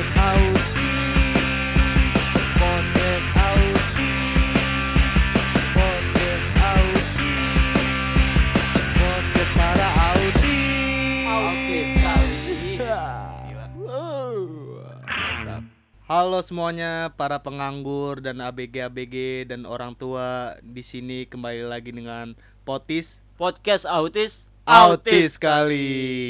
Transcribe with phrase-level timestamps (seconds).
[0.00, 0.64] Podcast Autis
[2.56, 3.84] Podcast Autis
[5.76, 7.08] Podcast Autis
[8.96, 12.80] Podcast para autis Autis kali.
[13.84, 15.68] Mantap.
[16.08, 22.32] Halo semuanya para penganggur dan ABG-ABG dan orang tua di sini kembali lagi dengan
[22.64, 24.48] Potis Podcast autis.
[24.62, 25.88] Autis kali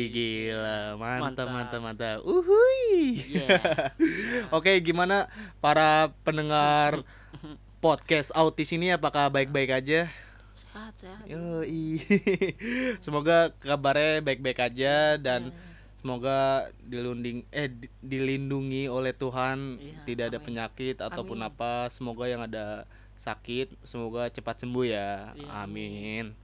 [0.08, 1.48] Gila Mantap Mantap.
[1.50, 3.90] mantap mantap Uhui Yeah.
[4.56, 5.26] Oke gimana
[5.58, 7.02] para pendengar
[7.84, 10.10] podcast autis ini apakah baik-baik aja?
[10.52, 11.24] Sehat sehat.
[11.24, 12.02] Yoi.
[13.04, 15.48] Semoga kabarnya baik-baik aja dan
[15.96, 20.46] semoga dilunding eh di- dilindungi oleh Tuhan Iya, tidak ada amin.
[20.46, 21.48] penyakit ataupun Amin.
[21.48, 21.88] apa.
[21.88, 22.84] Semoga yang ada
[23.16, 25.32] sakit semoga cepat sembuh ya.
[25.32, 26.36] Iya, amin.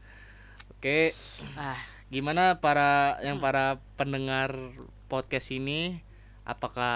[0.77, 1.17] Oke,
[1.57, 1.81] Ah,
[2.13, 4.53] gimana para yang para pendengar
[5.09, 6.05] podcast ini?
[6.47, 6.95] Apakah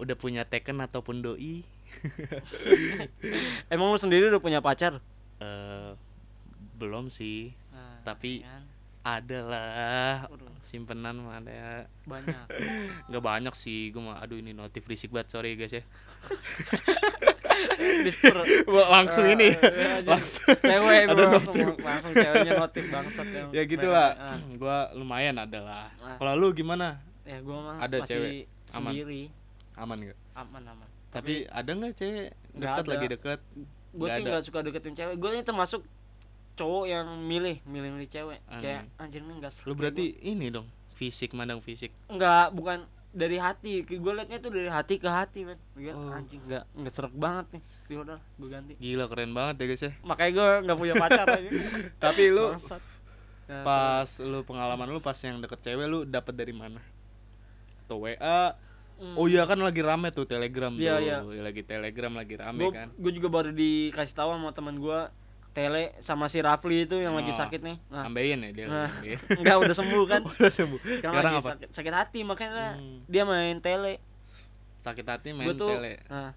[0.00, 1.62] udah punya teken ataupun doi?
[3.72, 4.98] emang lu sendiri udah punya pacar?
[5.38, 5.92] Eh
[6.80, 8.64] belum sih, Nah, tapi kan,
[9.06, 10.26] ada lah
[10.66, 12.46] simpenan mah ada banyak.
[13.12, 15.84] nggak banyak sih gue mah aduh ini notif risik banget sorry guys ya
[18.94, 19.48] langsung Ah, ini.
[19.52, 20.46] iya, langsung.
[20.54, 21.66] Cewek ada langsung, notif.
[21.78, 24.38] langsung ceweknya notif bangsat yang ya gitulah Ah.
[24.60, 25.86] gue lumayan ada lah.
[25.98, 26.16] Ah.
[26.16, 27.00] kalau lu gimana?
[27.22, 28.32] Ya gua mah Ada masih cewek.
[28.72, 28.92] Aman.
[28.92, 29.22] sendiri.
[29.74, 30.18] aman nggak?
[30.34, 30.88] Aman aman.
[31.08, 33.40] tapi ada nggak cewek dekat lagi deket?
[33.90, 35.16] Gue sih nggak suka deketin cewek.
[35.16, 35.84] Gue ini termasuk
[36.52, 38.40] cowok yang milih milih milih cewek.
[38.46, 38.60] Aneh.
[38.60, 41.92] kayak anjir nih nggak lu berarti ini dong fisik mandang fisik.
[42.06, 46.10] Nggak bukan dari hati gue liatnya tuh dari hati ke hati men Gua, Oh.
[46.10, 49.82] anjing nggak nggak serak banget nih ya udah gue ganti gila keren banget ya guys
[49.82, 51.50] ya makanya gue nggak punya pacar aja
[52.04, 52.82] tapi lu Bangsat.
[53.42, 56.80] Nah, pas lu pengalaman lu pas yang deket cewek lu dapet dari mana
[57.82, 58.56] atau WA
[58.92, 59.18] Hmm.
[59.18, 61.34] Oh iya kan lagi rame tuh Telegram Iya, tuh.
[61.34, 62.86] Lagi Telegram lagi rame gue kan.
[62.88, 64.98] gue juga baru dikasih tahu sama teman gue
[65.52, 67.38] tele sama si Rafli itu yang lagi Oh.
[67.38, 68.66] sakit nih nah Ambeien ya dia.
[68.66, 68.88] Nah.
[68.90, 69.20] ambeien.
[69.40, 70.80] nggak udah sembuh kan Udah sembuh.
[70.80, 71.50] sekarang, Sekarang lagi apa?
[71.50, 73.04] sakit, sakit hati makanya Hmm.
[73.04, 74.00] dia main tele
[74.78, 76.00] Sakit hati main gue tuh tele.
[76.06, 76.32] nah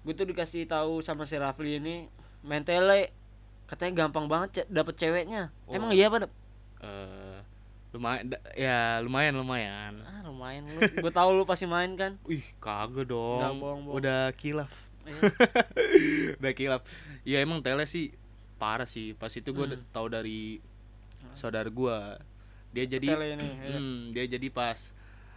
[0.00, 2.10] gue tuh dikasih tahu sama si Rafli ini
[2.40, 3.14] main tele
[3.64, 5.72] katanya gampang banget ce- dapet ceweknya Oh.
[5.72, 6.32] emang iya apa Dap?
[6.80, 7.38] Eh
[7.88, 9.92] lumayan ya lumayan lumayan.
[10.02, 13.40] ah lumayan lu gue tahu lu pasti main kan Wih, kagak dong.
[13.40, 13.96] Nggak, bohong-bohong.
[13.96, 14.68] Udah kilaf.
[15.02, 15.20] Iya.
[16.36, 16.82] Udah kilaf.
[17.22, 18.12] Ya emang tele sih
[18.58, 19.14] parah sih.
[19.14, 19.80] Pas itu gua Hmm.
[19.88, 20.58] tahu dari
[21.32, 22.18] saudara gua.
[22.68, 23.72] Dia jadi ini, iya.
[23.72, 24.92] Hmm, dia jadi pas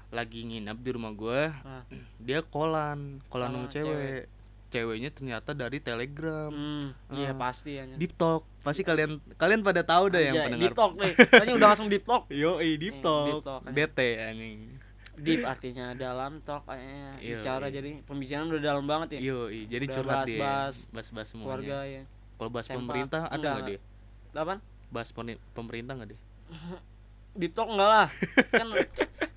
[0.10, 1.84] lagi nginap di rumah gua, Nah,
[2.20, 4.28] dia kolan, kolan Sama cewek.
[4.68, 6.48] Ceweknya ternyata dari Telegram.
[6.48, 7.36] hmm, iya Ah.
[7.38, 8.48] pasti ya Deep Talk.
[8.62, 10.62] Pasti kalian kalian pada tahu dah yang pendengar.
[10.62, 13.26] deep talk nih tadi udah langsung deep talk Yo, Deep Nih, Talk.
[13.28, 13.74] Deep Talk, eh.
[13.74, 14.60] DT anjing.
[15.18, 19.82] deep artinya dalam talk kayaknya Iya, bicara jadi pembicaraan udah dalam banget ya Yo, jadi
[19.84, 20.38] Udah curhat dia.
[20.38, 21.46] bahas-bahas Bahas-bahas semuanya.
[21.48, 22.04] keluarga ya
[22.42, 23.80] Kalau bahas pemerintah ada Enggak, nggak dia?
[24.34, 24.60] Apaan?
[24.90, 25.10] Bahas
[25.54, 26.20] pemerintah nggak dia?
[27.32, 28.08] deep talk enggak lah
[28.52, 28.68] kan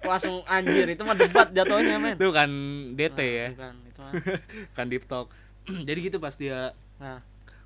[0.03, 2.51] langsung anjir itu mah debat jatuhnya men Itu kan
[2.93, 3.49] DT Nah, ya.
[3.53, 4.13] bukan itu mah
[4.77, 5.27] kan Deep Talk.
[5.87, 7.21] jadi gitu pas dia nah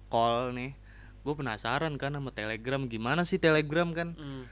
[0.06, 0.76] call nih.
[1.22, 4.12] Gue penasaran kan sama Telegram gimana sih Telegram kan?
[4.12, 4.44] hmm.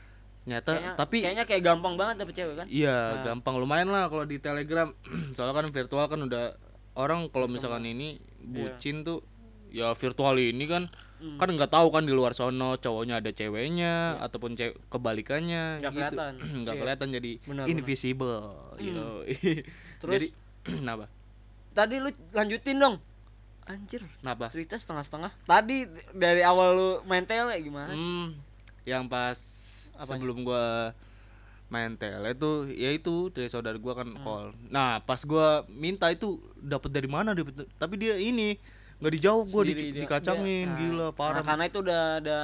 [0.47, 3.23] Ternyata kayaknya, tapi kayaknya kayak gampang banget dapet cewek kan Iya, Nah.
[3.27, 4.89] gampang lumayan lah kalau di Telegram.
[5.35, 6.55] Soalnya kan virtual kan udah
[6.95, 9.21] orang kalau misalkan ini bucin tuh
[9.77, 10.85] ya virtual ini kan.
[11.17, 11.41] Hmm.
[11.41, 15.97] kan nggak tahu kan di luar sono cowoknya ada ceweknya ataupun ce- kebalikannya Nggak gitu.
[15.97, 16.33] kelihatan.
[16.61, 16.83] nggak Iya.
[16.83, 17.73] kelihatan jadi Benar, benar.
[17.73, 18.37] invisible
[18.75, 18.85] Hmm.
[18.87, 19.07] yo.
[20.01, 20.13] Terus?
[20.13, 20.27] jadi
[20.81, 21.09] kenapa
[21.73, 22.97] tadi lu lanjutin dong
[23.65, 28.29] anjir kenapa cerita setengah-setengah tadi dari awal lu main tele gimana sih hmm,
[28.85, 29.41] yang pas
[29.95, 30.07] Apanya?
[30.13, 30.93] sebelum gua
[31.67, 34.01] main tele tuh ya itu dari saudara gua Hmm.
[34.05, 37.43] kan call nah pas gua minta itu dapat dari mana dia
[37.75, 38.61] tapi dia ini
[38.97, 42.39] nggak dijawab gua di, dia- dikacangin dia- gila nah, parah nah, karena itu udah ada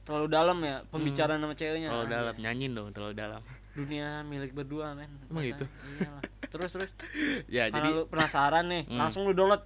[0.00, 2.16] terlalu dalam ya pembicaraan sama ceweknya terlalu Anjir.
[2.16, 5.64] dalam nyanyiin dong terlalu dalam dunia milik berdua men Emang Masa- gitu?
[5.94, 6.22] iyalah.
[6.46, 6.90] terus terus
[7.48, 8.98] ya karena jadi lu penasaran nih Hmm.
[8.98, 9.62] langsung lu download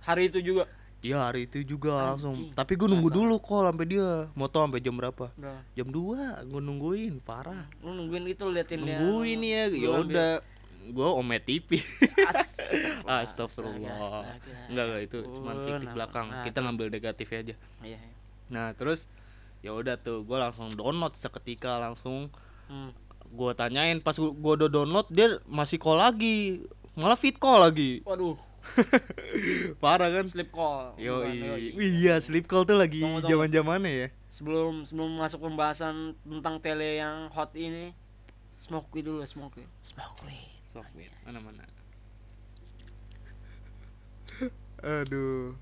[0.00, 0.66] hari itu juga
[0.98, 2.32] Iya hari itu juga langsung.
[2.32, 3.30] Anjing, Tapi gue nunggu penasaran.
[3.30, 4.08] dulu kok sampai dia.
[4.32, 5.26] Mau tau sampai jam berapa?
[5.30, 5.94] udah Jam 2
[6.42, 7.68] gue nungguin parah.
[7.78, 9.62] lu nungguin itu liatin dia Nungguin ya.
[9.68, 10.30] Lu Ya ambil- udah
[10.88, 11.80] gue omet TV.
[13.04, 14.26] Astagfirullah.
[14.70, 16.26] Enggak enggak itu cuma Oh, fiktif nama- belakang.
[16.28, 17.54] nah, Kita ngambil negatif aja.
[17.80, 17.98] iya iya.
[18.46, 19.06] Nah, terus
[19.60, 22.30] ya udah tuh gue langsung download seketika langsung.
[22.66, 22.90] Hmm.
[23.26, 26.62] gue tanyain pas gue udah download dia masih call lagi.
[26.94, 27.98] Malah fit call lagi.
[28.02, 28.38] Waduh.
[29.82, 30.26] Parah kan?
[30.26, 30.94] Sleep call.
[30.96, 31.26] Yo
[31.74, 34.08] iya sleep call tuh lagi zaman zamannya ya.
[34.30, 37.94] Sebelum sebelum masuk pembahasan tentang tele yang hot ini
[38.58, 40.22] smoke dulu smoke smoke
[40.76, 41.64] weed software mana mana
[44.84, 45.56] Aduh.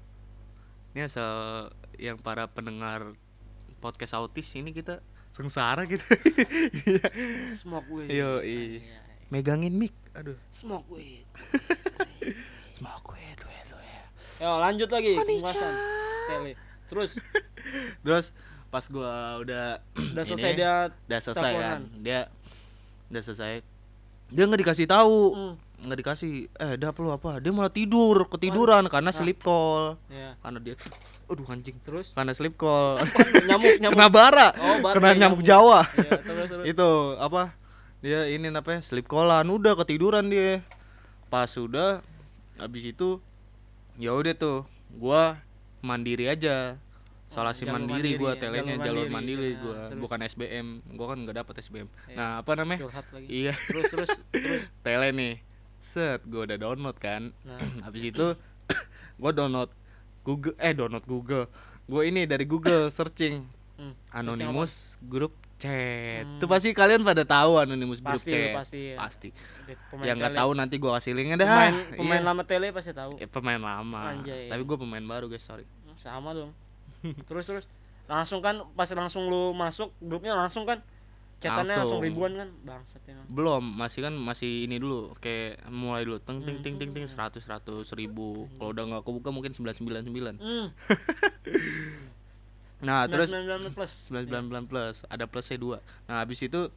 [0.90, 3.14] Ini asal yang para pendengar
[3.78, 4.98] podcast autis ini kita
[5.30, 6.02] sengsara gitu.
[7.62, 8.10] Smoke weed.
[8.10, 8.82] Yo, i.
[9.30, 9.94] Megangin mic.
[10.18, 10.34] Aduh.
[10.50, 11.26] Smoke weed.
[12.78, 14.04] Smoke weed, weed, weed.
[14.42, 15.74] Yo lanjut lagi pembahasan.
[16.90, 17.10] Terus
[18.04, 18.26] Terus
[18.70, 21.80] pas gua udah udah ini, selesai dia udah selesai kan.
[22.02, 22.20] Dia
[23.10, 23.73] udah selesai.
[24.30, 25.20] Dia nggak dikasih tahu.
[25.34, 25.54] Hmm.
[25.84, 27.36] nggak dikasih eh dap lu apa?
[27.44, 30.00] Dia malah tidur ketiduran karena sleep call.
[30.08, 30.32] Ya.
[30.40, 30.74] karena dia
[31.28, 31.76] aduh anjing.
[31.84, 32.16] Terus?
[32.16, 33.04] Karena sleep call.
[33.44, 33.98] Nyamuk nyamuk.
[33.98, 34.48] kena bara.
[34.56, 35.48] Oh, bara kena kayak nyamuk nyamuk.
[35.48, 35.80] Jawa.
[36.00, 36.64] Iya, terus terus.
[36.72, 36.90] itu
[37.20, 37.42] apa?
[38.00, 39.44] Dia ini apa sleep callan.
[39.52, 40.64] Udah ketiduran dia.
[41.28, 42.00] Pas sudah
[42.56, 43.20] habis itu
[44.00, 45.36] ya udah tuh gua
[45.84, 46.80] mandiri aja
[47.26, 49.10] solasi jalur mandiri, mandiri gua ya, telenya jalur mandiri.
[49.10, 50.00] mandiri, Nah, gua terus?
[50.00, 52.14] bukan SBM gua kan nggak dapet SBM Iya.
[52.14, 52.78] nah apa namanya
[53.24, 54.62] iya Terus terus terus.
[54.84, 55.34] tele nih
[55.78, 57.58] set gua udah download kan Nah.
[57.84, 58.26] habis itu
[59.20, 59.70] gua download
[60.20, 61.44] Google eh download Google
[61.84, 63.44] gua ini dari Google searching
[63.74, 63.90] Hmm.
[64.14, 66.22] Anonymous grup chat.
[66.22, 66.38] Hmm.
[66.38, 68.54] Itu pasti kalian pada tahu Anonymous grup chat.
[68.54, 68.94] pasti.
[68.94, 69.28] Pasti.
[69.90, 71.48] Pemain Yang nggak tahu nanti gua kasih linknya dah.
[71.48, 72.28] Pemain pemain Iya.
[72.30, 73.18] lama tele pasti tahu.
[73.18, 74.14] Eh, pemain lama.
[74.14, 74.46] Anjay.
[74.46, 75.66] Tapi gua pemain baru guys, sorry.
[75.82, 76.54] Hmm, Sama dong.
[77.28, 77.64] terus terus
[78.04, 80.84] langsung kan pas langsung lu masuk grupnya langsung kan
[81.40, 82.00] chatannya langsung, Langsung.
[82.00, 83.26] ribuan kan bangsat emang.
[83.28, 87.36] Belum, masih kan masih ini dulu, kayak mulai dulu teng ting ting ting ting 100
[87.36, 88.48] 100 ribu.
[88.56, 90.40] Kalau udah nggak kebuka mungkin 999.
[90.40, 90.68] Hmm.
[92.84, 94.12] Nah, terus 99 plus.
[94.12, 95.78] 999 plus, ada plusnya dua.
[96.04, 96.68] Nah, habis itu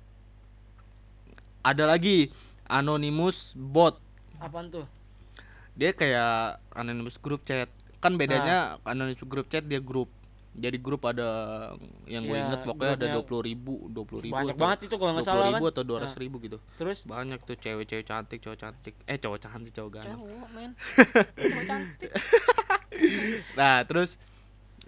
[1.60, 2.32] ada lagi
[2.64, 4.00] Anonymous bot.
[4.40, 4.88] Apaan tuh?
[5.78, 7.70] dia kayak anonymous group chat
[8.02, 10.10] kan bedanya anonymous group chat dia grup
[10.58, 11.30] jadi grup ada
[12.10, 14.96] yang gue Iya, inget pokoknya ada dua puluh ribu dua puluh ribu Banyak banget itu
[14.98, 15.74] kalau nggak salah ribu kan.
[15.78, 16.58] atau dua ratus ribu gitu.
[16.82, 17.06] Terus?
[17.06, 18.98] Banyak tuh cewek-cewek cantik cowok cantik.
[19.06, 20.18] Eh cowok cantik cowok ganteng.
[20.18, 20.72] Cowok men.
[21.54, 22.10] Cowok cantik.
[23.60, 24.18] nah terus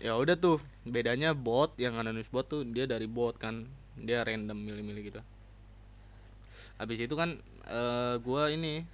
[0.02, 0.58] ya udah tuh.
[0.90, 3.70] Bedanya bot yang anonymous bot tuh dia dari bot kan.
[3.94, 5.22] Dia random milih-milih gitu.
[6.82, 7.38] Habis itu kan
[7.70, 8.90] eh gua ini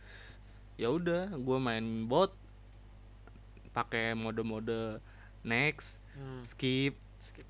[0.75, 2.36] ya udah gua main bot
[3.72, 5.00] pakai mode-mode
[5.48, 6.41] next Hmm.
[6.47, 6.95] skip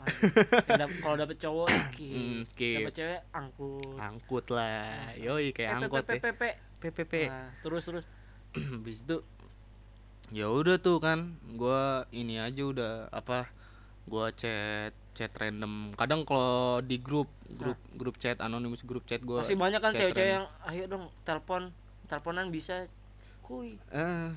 [0.01, 0.85] aja.
[0.87, 2.15] Kalau dapet cowok skip.
[2.15, 2.79] Hmm, skip.
[2.81, 3.97] Dapet cewek angkut.
[3.97, 6.21] angkut lah yoi kayak angkut ya.
[6.81, 8.05] PPP Nah, terus terus.
[8.73, 9.17] habis itu
[10.31, 13.45] ya udah tuh kan gua ini aja udah apa
[14.05, 19.41] gua chat chat random kadang kalau di grup grup grup chat anonymous grup chat gua
[19.43, 21.69] Masih banyak kan cewek-cewek yang ayo dong telepon.
[22.05, 22.85] Teleponan bisa.
[23.41, 23.77] Kuy.
[23.89, 24.29] eh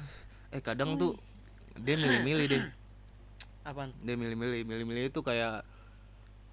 [0.49, 1.17] eh kadang tuh
[1.77, 2.63] dia milih-milih deh
[3.69, 3.93] Apaan?
[3.99, 5.61] dia milih-milih milih-milih itu kayak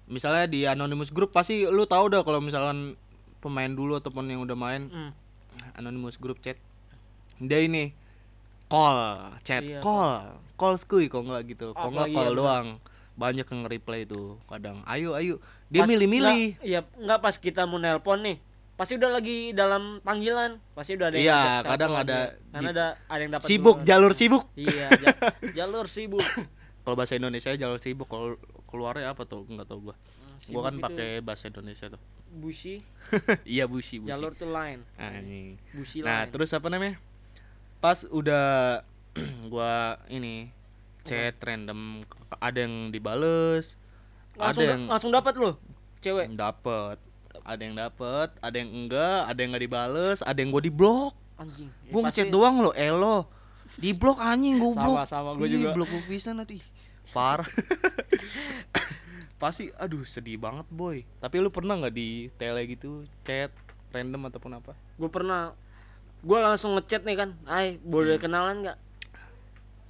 [0.06, 2.94] misalnya di anonymous group pasti lu tahu dah kalau misalkan
[3.38, 5.10] pemain dulu ataupun yang udah main Hmm.
[5.74, 6.60] anonymous group chat
[7.38, 7.96] dia ini
[8.66, 8.96] call
[9.40, 12.38] chat Iya, call call skuy kok nggak gitu kok nggak iya, call bener.
[12.38, 12.68] doang
[13.14, 17.76] banyak yang reply itu kadang ayo ayo dia milih-milih nggak- Iya, enggak pas kita mau
[17.76, 18.36] nelpon nih.
[18.76, 20.60] Pasti udah lagi dalam panggilan.
[20.70, 22.18] Pasti udah ada yang Iya, ngajak kadang ada aja.
[22.46, 23.88] Karena di- ada ada yang dapat sibuk duluan.
[23.88, 25.16] jalur sibuk Iya, ja-
[25.56, 26.20] jalur sibuk.
[26.86, 30.72] kalau bahasa Indonesia jalur sibuk kalau keluarnya apa tuh nggak tahu gua Hmm, gua kan
[30.72, 32.78] sibuk itu pakai bahasa Indonesia tuh busi,
[33.48, 34.82] iya busi busi jalur tuh line.
[34.94, 35.56] Anjing.
[35.72, 36.30] Busi Nah, line.
[36.30, 36.98] terus apa namanya?
[37.78, 38.82] Pas udah
[39.52, 40.50] gua ini
[41.02, 42.02] chat random
[42.36, 43.78] ada yang dibales,
[44.34, 45.56] langsung ada yang langsung dapat lo
[45.98, 46.34] cewek.
[46.34, 46.98] dapet,
[47.40, 51.14] ada yang dapet, ada yang enggak, ada yang nggak dibales, ada yang gua di blok.
[51.36, 51.70] Anjing.
[51.70, 53.30] Ya, Gua ngechat doang lo, elo.
[53.78, 54.96] Di blok anjing gua blok.
[55.00, 55.72] Sama-sama, gua juga.
[55.72, 56.58] blok gua bisa nanti.
[57.16, 57.48] Parah.
[59.36, 61.04] Pasti aduh sedih banget boy.
[61.16, 63.52] Tapi lu pernah nggak di tele gitu chat
[63.90, 64.72] random ataupun apa?
[64.94, 65.52] Gue pernah
[66.18, 67.30] gue langsung ngechat nih kan.
[67.44, 68.22] Ay, boleh Hmm.
[68.22, 68.78] kenalan nggak?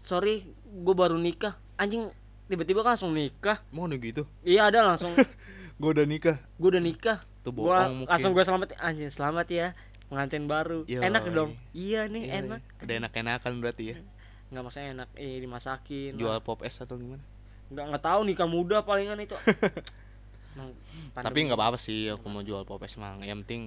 [0.00, 1.54] Sorry, gue baru nikah.
[1.76, 2.10] Anjing
[2.46, 3.58] tiba-tiba kan langsung nikah.
[3.68, 4.22] Mau nih gitu?
[4.40, 5.14] Iya ada langsung.
[5.76, 6.40] Gua udah nikah.
[6.56, 7.18] gue udah nikah.
[7.42, 8.10] Tuh Gua bohong mungkin.
[8.10, 9.66] langsung gue selamat anjing selamat ya
[10.06, 10.82] pengantin baru.
[10.86, 11.02] Yoi.
[11.04, 11.54] Enak dong.
[11.70, 12.60] Iya nih Iya, enak.
[12.80, 13.96] Ada enak-enakan berarti ya.
[14.48, 15.08] Nggak maksudnya enak.
[15.14, 16.12] Eh dimasakin.
[16.14, 17.22] Jual pop es atau gimana?
[17.66, 19.34] Nggak nggak tahu nikah muda palingan itu.
[21.16, 23.20] Tapi nggak apa-apa sih aku mau jual pop es mang.
[23.20, 23.62] Yang penting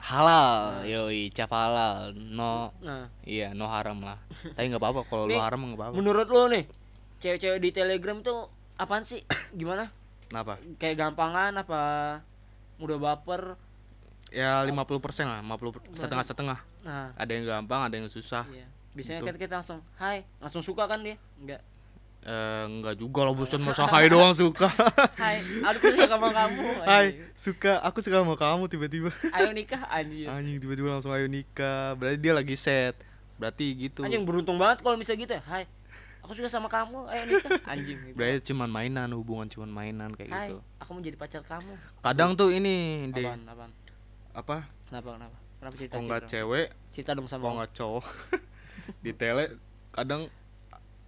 [0.00, 2.16] halal, yoi, cap halal.
[2.16, 4.18] No, Nah, iya, no haram lah.
[4.56, 5.94] Tapi nggak apa-apa kalau lu Nih, haram nggak apa-apa.
[5.94, 6.64] menurut lo nih,
[7.20, 9.20] cewek-cewek di Telegram tuh apaan sih?
[9.54, 9.92] Gimana?
[10.26, 10.56] Kenapa?
[10.80, 11.80] Kayak gampangan apa
[12.80, 13.60] mudah baper?
[14.32, 16.58] Ya 50% lah, 50 setengah-setengah.
[16.88, 18.48] Nah, Ada yang gampang, ada yang susah.
[18.48, 18.64] iya.
[18.92, 19.26] Biasanya Gitu.
[19.26, 21.16] kita, kita langsung, "Hai," langsung suka kan dia?
[21.36, 21.60] Enggak.
[22.22, 24.70] Eh enggak juga lah bosan masa hai doang suka.
[25.18, 26.66] Hai, aku suka sama kamu.
[26.86, 27.82] Hai, suka.
[27.82, 29.10] Aku suka sama kamu tiba-tiba.
[29.34, 30.30] Ayo nikah anjing.
[30.30, 31.98] Anjing tiba-tiba langsung ayo nikah.
[31.98, 32.94] Berarti dia lagi set.
[33.34, 34.06] Berarti gitu.
[34.06, 35.42] Anjing beruntung banget kalau bisa gitu ya.
[35.42, 35.66] Hai.
[36.22, 40.30] aku suka sama kamu ayo nikah anjing gitu berarti cuman mainan hubungan cuman mainan kayak
[40.30, 43.70] hai gitu aku mau jadi pacar kamu kadang tuh ini deh apaan apaan
[44.30, 44.56] apa
[44.86, 48.06] kenapa kenapa kenapa cerita kok nggak cewek cerita dong sama kok nggak cowok
[48.98, 49.44] di tele
[49.90, 50.26] kadang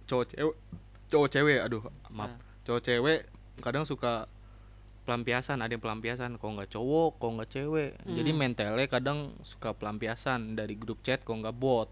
[0.05, 0.55] cowok cewek
[1.07, 2.39] cowok cewek aduh maaf Nah.
[2.63, 3.19] cowok cewek
[3.57, 4.27] kadang suka
[5.01, 8.37] pelampiasan ada yang pelampiasan kok nggak cowok kok nggak cewek jadi Hmm.
[8.37, 11.89] main tele kadang suka pelampiasan dari grup chat kok nggak bot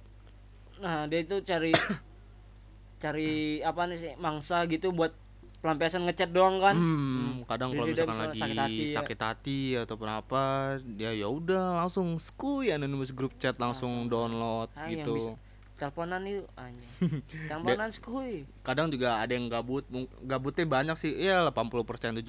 [0.80, 1.70] nah dia itu cari
[3.04, 5.12] cari apa nih sih mangsa gitu buat
[5.60, 9.80] pelampiasan ngechat doang kan Hmm, kadang Jadi kalau misalkan lagi sakit hati sakit hati, ya.
[9.84, 10.44] ataupun apa,
[10.84, 15.40] dia ya udah langsung skuy anonymous group chat langsung, download Ah, gitu.
[15.75, 16.92] Teleponan yuk anjing
[17.50, 19.84] teleponan skuy Kadang juga ada yang gabut,
[20.24, 21.12] gabutnya banyak sih.
[21.13, 22.24] Iya 80% 70%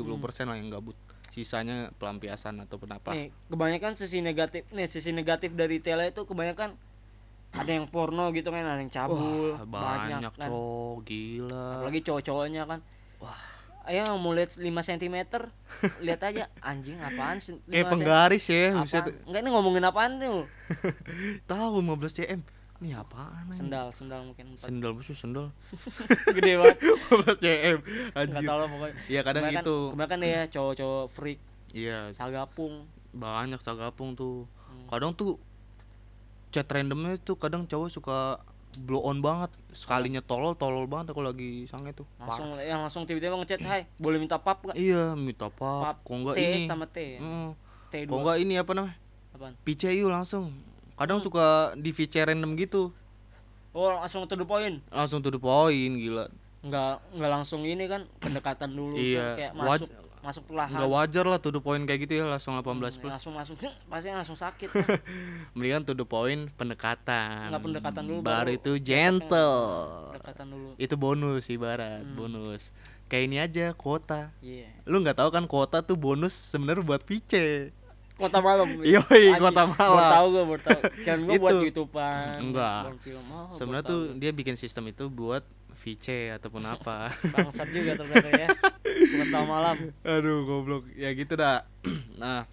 [0.44, 0.96] lah yang gabut.
[1.30, 3.10] Sisanya pelampiasan ataupun apa.
[3.10, 6.78] nih kebanyakan sisi negatif nih sisi negatif dari tele itu kebanyakan
[7.50, 11.66] ada yang porno gitu kan ada yang cabul Wah, banyak, kan cowok, gila.
[11.78, 12.80] apalagi cowok-cowoknya kan
[13.18, 13.38] wah
[13.84, 15.16] ayo mau lihat 5 cm
[16.00, 17.36] lihat aja anjing apaan
[17.70, 19.14] Kayak 5 penggaris ya, bisa apaan?
[19.26, 20.46] enggak ini ngomongin apaan tuh
[21.50, 22.40] tahu 15 cm.
[22.84, 23.48] Ini apaan?
[23.48, 24.44] sendal sendal mungkin.
[24.54, 25.48] Sendal musuh sendal.
[26.36, 26.76] gede banget
[27.08, 27.78] 15 cm.
[27.80, 28.44] nggak Anjir.
[28.44, 29.76] tahu lah pokoknya Iya, kadang Kebanyakan- gitu.
[29.90, 31.40] kebanyakan ya cowok-cowok freak
[31.72, 34.84] Iya, sagapung banyak sagapung tuh Hmm.
[34.86, 35.38] kadang tuh
[36.50, 38.18] chat randomnya tuh kadang cowok suka
[38.76, 42.26] blow on banget sekalinya tolol tolol banget aku lagi sange tuh Parah.
[42.28, 46.10] langsung yang langsung tiba-tiba ngechat hai boleh minta pap nggak iya minta pap pap kok
[46.12, 47.48] enggak ini sama T Mm.
[47.88, 48.96] T kok enggak ini apa namanya
[49.30, 50.50] apaan PCU langsung
[50.94, 51.24] kadang Hmm.
[51.24, 52.90] suka di VC random gitu.
[53.70, 54.78] Oh langsung to the point?
[54.88, 56.30] Langsung to the point gila.
[56.60, 59.88] Nggak nggak langsung ini kan pendekatan dulu Iya, kan, kayak waj- masuk
[60.24, 60.72] masuk perlahan.
[60.72, 63.12] nggak wajar lah to the point kayak gitu ya langsung 18 Hmm, plus.
[63.12, 64.96] Langsung masuk pasti langsung sakit kan.
[65.52, 67.50] mendingan to the point pendekatan.
[67.50, 69.58] Nggak pendekatan dulu, baru baru itu gentle.
[70.08, 70.68] pendekatan dulu.
[70.76, 72.16] Itu bonus ibarat Hmm.
[72.16, 72.72] bonus.
[73.04, 74.32] Kayak ini aja kuota.
[74.40, 74.70] Iya.
[74.84, 77.32] Lu nggak tahu kan kuota tuh bonus sebenarnya buat VC
[78.14, 78.68] kota malam.
[78.78, 80.12] Anjing, Kota baru Malam.
[80.12, 80.80] tahu gue baru tahu.
[81.02, 82.35] Kan gue buat youtubean.
[82.38, 82.83] Enggak.
[83.52, 85.42] sebenarnya tuh dia bikin sistem itu buat
[85.75, 87.11] VC ataupun apa.
[87.35, 88.49] Bangsat juga ternyata ya.
[88.87, 89.76] Kota malam.
[90.06, 90.87] Aduh goblok.
[90.94, 91.66] Ya gitu dah.
[92.23, 92.47] Nah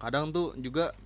[0.00, 0.96] kadang tuh juga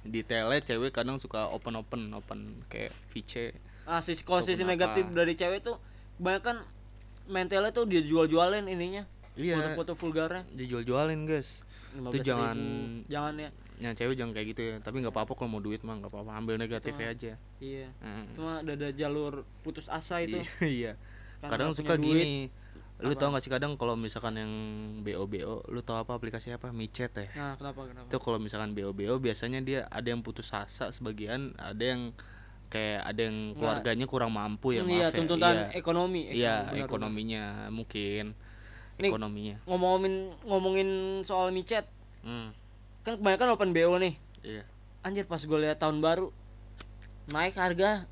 [0.00, 2.38] di tele cewek kadang suka open open open
[2.70, 3.52] kayak VC
[3.84, 5.14] ah sisi kalau sisi Ataupun negatif apa.
[5.18, 5.76] dari cewek tuh
[6.16, 6.64] kebanyakan
[7.28, 9.04] mentalnya tuh dia jual-jualin ininya.
[9.36, 9.76] Iya.
[9.76, 10.42] Foto-foto vulgarnya.
[10.54, 12.22] Dijual-jualin guys 15.000.
[12.22, 13.50] jangan- jangan ya.
[13.78, 14.74] yang cewek jangan kayak gitu ya.
[14.78, 16.30] Tapi nggak apa-apa kalau mau duit mah nggak apa-apa.
[16.34, 17.32] Ambil negatifnya aja.
[17.58, 17.88] iya.
[17.98, 18.24] Mm.
[18.32, 20.42] cuma ada, ada jalur putus asa itu.
[20.60, 20.98] Iya
[21.40, 22.04] Karena kadang suka duit.
[22.18, 22.34] gini
[22.98, 23.20] lu Apa?
[23.20, 24.50] tau gak sih kadang kalau misalkan yang
[25.00, 26.74] BO BO lu tau apa aplikasi apa?
[26.74, 27.30] Micet ya?
[27.32, 28.10] Nah kenapa kenapa?
[28.10, 32.10] Itu kalau misalkan BO BO biasanya dia ada yang putus asa sebagian ada yang
[32.66, 35.14] kayak ada yang keluarganya kurang mampu ya Hmm, maaf iya ya.
[35.14, 36.22] tuntutan iya, ekonomi.
[36.26, 36.84] Iya benar-benar.
[36.84, 38.24] ekonominya mungkin
[38.98, 39.56] Nih, ekonominya.
[39.64, 40.88] ngomongin ngomongin
[41.22, 41.86] soal micet
[42.20, 42.50] hmm,
[43.00, 44.14] kan kebanyakan open BO nih.
[44.40, 44.62] Iya.
[45.00, 46.34] Anjir pas gue lihat tahun baru
[47.28, 48.04] naik harga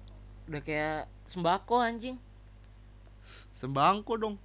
[0.47, 2.17] udah kayak sembako anjing.
[3.53, 4.37] Sembangko dong.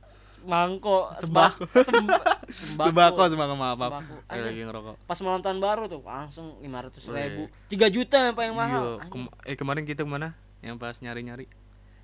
[0.41, 1.69] Mangko Sembako.
[1.79, 3.91] semba- sembako sembako maaf maaf.
[3.93, 4.13] Sembako.
[4.17, 4.95] Saya Anjing, lagi ngerokok.
[5.05, 7.45] pas malam tahun baru tuh langsung lima ratus ribu.
[7.67, 8.81] Tiga juta yang paling mahal.
[8.81, 9.11] Iya, anjing.
[9.29, 10.33] kem- eh kemarin kita ke mana?
[10.59, 11.45] Yang pas nyari nyari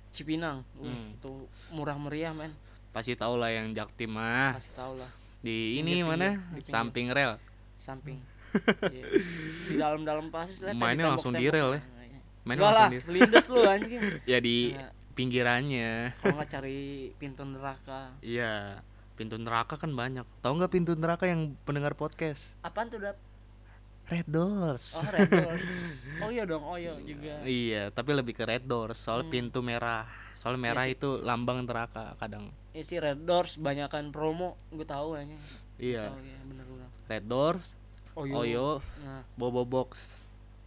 [0.08, 1.12] Cipinang Hmm.
[1.12, 1.32] itu
[1.68, 2.54] murah meriah men
[2.98, 5.06] pasti tau lah yang jaktim mah pasti tau lah
[5.38, 6.68] di Pinggir, ini mana pinggir, di pinggir.
[6.68, 7.32] samping rel
[7.78, 8.18] samping
[8.88, 9.04] Iya.
[9.64, 11.82] di dalam-dalam pasti lihat Mainnya langsung di rel ya?
[11.84, 12.20] Mainnya
[12.58, 14.02] Enggak lah, langsung lindes lu anjing.
[14.30, 14.90] ya di Nggak.
[15.12, 16.80] pinggirannya Kalau nggak cari
[17.14, 18.00] pintu neraka.
[18.18, 18.80] iya
[19.14, 23.14] pintu neraka kan banyak tahu nggak pintu neraka yang pendengar podcast Apaan tuh, Dap?
[24.08, 25.64] red doors Oh, Red Doors.
[26.18, 27.44] Oh iya dong, oh iya juga.
[27.44, 29.30] iya tapi lebih ke red doors soal Hmm.
[29.30, 30.94] pintu merah soal merah sih.
[30.94, 35.34] itu lambang neraka kadang Ini sih Red Doors banyakan promo, gue tahu aja.
[35.76, 36.88] iya Oh iya, bener bener.
[37.06, 37.74] red doors
[38.14, 38.34] Oyo.
[38.36, 38.68] oyo
[39.00, 40.22] Nah, bobo box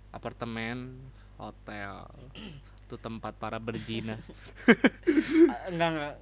[0.10, 1.00] apartemen
[1.36, 2.04] hotel
[2.82, 4.20] itu tempat para berzina
[5.48, 6.16] ah, enggak enggak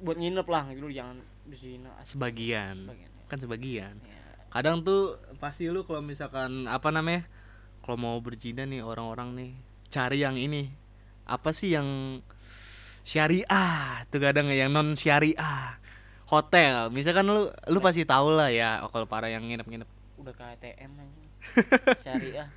[0.00, 3.10] buat nginep lah gitu jangan asik sebagian sebagian.
[3.26, 4.22] kan sebagian Ya.
[4.50, 5.02] kadang tuh
[5.38, 7.26] pasti lu kalau misalkan apa namanya
[7.80, 9.50] kalau mau berzina nih orang-orang nih
[9.88, 10.70] cari yang ini
[11.24, 12.18] apa sih yang
[13.02, 15.78] syariah tuh kadang yang non syariah.
[16.26, 19.88] Hotel misalkan lu lu pasti tahu lah ya kalau para yang nginep-nginep.
[20.16, 21.20] Udah ke ATM aja.
[22.06, 22.48] Syariah,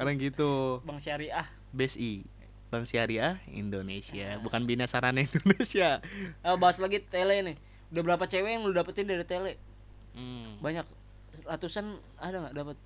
[0.00, 0.80] kadang gitu.
[0.88, 1.44] Bang Syariah.
[1.76, 2.24] BSI
[2.72, 4.40] Bank Syariah Indonesia.
[4.40, 6.00] Bukan Bina Sarana Indonesia.
[6.40, 7.56] Eh, bahas lagi tele nih.
[7.92, 9.60] Udah berapa cewek yang lu dapetin dari tele?
[10.16, 10.88] Hmm, Banyak.
[11.44, 12.76] Ratusan ada nggak dapat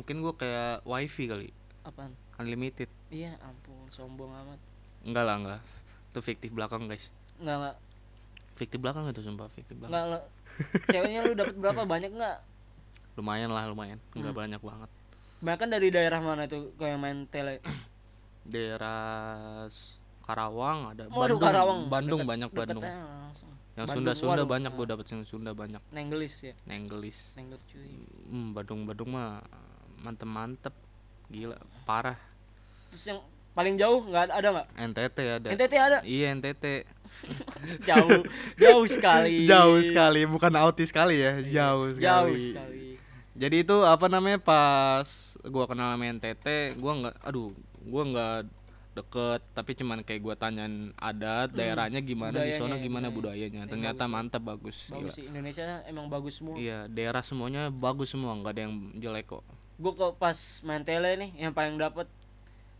[0.00, 1.48] mungkin gua kayak wifi kali.
[1.84, 2.16] Apaan?
[2.38, 2.86] unlimited.
[3.10, 4.60] Iya, ampun, sombong amat.
[5.08, 5.60] Enggak lah enggak
[6.06, 7.08] Itu fiktif belakang guys.
[7.36, 7.76] nggak nggak
[8.54, 9.92] Fiktif belakang itu sumpah fiktif belakang.
[9.92, 10.20] nggak lo
[10.86, 12.36] ceweknya lu dapat berapa banyak nggak
[13.14, 13.98] Lumayan lah lumayan.
[14.12, 14.40] Enggak Hmm.
[14.40, 14.90] banyak banget.
[15.38, 17.62] bahkan dari daerah mana tuh kau yang main tele
[18.44, 19.66] Daerah
[20.20, 21.40] Karawang ada Waduh, Bandung.
[21.40, 21.80] Karawang.
[21.86, 22.84] Bandung Deket- banyak Bandung.
[22.84, 22.96] Yang
[23.78, 24.48] Bandung, Sunda-Sunda waduh.
[24.48, 25.82] banyak gua dapet yang Sunda banyak.
[25.88, 27.18] Nenggelis ya Nenggelis.
[27.34, 27.86] Nenggelis cuy
[28.26, 29.40] Hmm, Bandung Bandung mah
[29.98, 30.74] mantep-mantep.
[31.28, 32.16] Gila, parah.
[32.88, 33.20] terus yang
[33.58, 35.48] paling jauh nggak ada nggak NTT ada.
[35.50, 36.64] NTT ada Iya NTT.
[37.88, 38.22] jauh
[38.54, 41.42] jauh sekali Jauh sekali, bukan autis sekali ya.
[41.42, 41.98] Jauh sekali.
[41.98, 42.06] Iya.
[42.22, 42.84] jauh sekali
[43.34, 45.06] Jadi itu apa namanya pas
[45.44, 46.46] gua kenal sama NTT,
[46.76, 47.50] gua nggak aduh,
[47.80, 48.38] gua nggak
[48.94, 52.58] deket tapi cuman kayak gua tanyain adat daerahnya gimana di Hmm.
[52.60, 53.46] Sana gimana budaya.
[53.46, 53.66] budayanya.
[53.66, 54.86] Ternyata mantap bagus.
[54.88, 55.16] bagus Gila.
[55.16, 59.42] sih Indonesia emang bagus semua Iya, daerah semuanya bagus semua, nggak ada yang jelek kok.
[59.78, 62.10] gue kok pas main tele nih yang paling dapat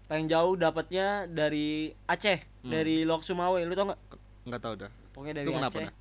[0.09, 2.71] paling jauh dapatnya dari Aceh Hmm.
[2.71, 4.00] dari Lok Sumawe lu tau nggak
[4.45, 4.91] Nggak tahu dah.
[5.11, 5.95] pokoknya dari Itu kenapa Aceh dah?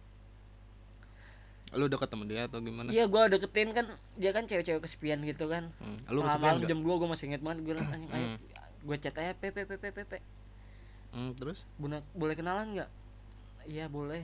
[1.69, 2.87] Lu deket sama dia atau gimana?
[2.87, 3.85] iya gue deketin kan
[4.15, 5.99] dia kan cewek-cewek kesepian gitu kan Hmm.
[6.07, 8.39] Lu kesepian malam jam 2 gue masih inget banget gue bilang anjing ayo Hmm.
[8.81, 10.17] gue chat aja pepe pepe pepe
[11.09, 11.63] Hmm, terus?
[11.75, 12.89] Buna, boleh kenalan nggak
[13.65, 14.23] iya boleh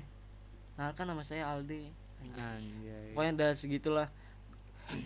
[0.74, 1.92] kenalkan nama saya Aldi
[2.24, 2.34] Anjing.
[2.34, 3.08] Anjay.
[3.12, 4.08] pokoknya udah segitulah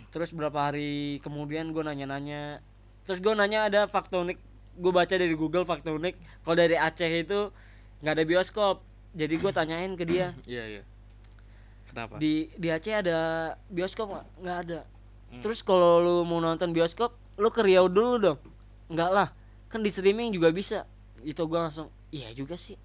[0.08, 2.62] terus berapa hari kemudian gue nanya-nanya
[3.02, 4.38] terus gue nanya ada fakta unik
[4.78, 6.14] gue baca dari Google fakta unik
[6.46, 7.50] kalau dari Aceh itu
[8.00, 8.76] nggak ada bioskop.
[9.18, 10.30] Jadi gue tanyain ke dia.
[10.46, 10.82] Iya, iya.
[11.88, 12.20] Kenapa?
[12.20, 13.18] di di Aceh ada
[13.72, 14.26] bioskop nggak?
[14.44, 14.80] Nggak ada.
[15.28, 15.44] Hmm.
[15.44, 18.38] terus kalau lu mau nonton bioskop lu ke Riau dulu dong.
[18.88, 19.28] Nggak lah.
[19.68, 20.88] Kan di streaming juga bisa.
[21.20, 22.78] Itu gue langsung iya juga sih.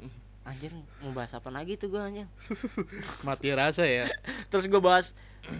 [0.48, 0.72] Anjir
[1.02, 2.28] mau bahas apa lagi tuh gue anjir?
[3.26, 4.08] Mati rasa ya.
[4.52, 5.12] terus gue bahas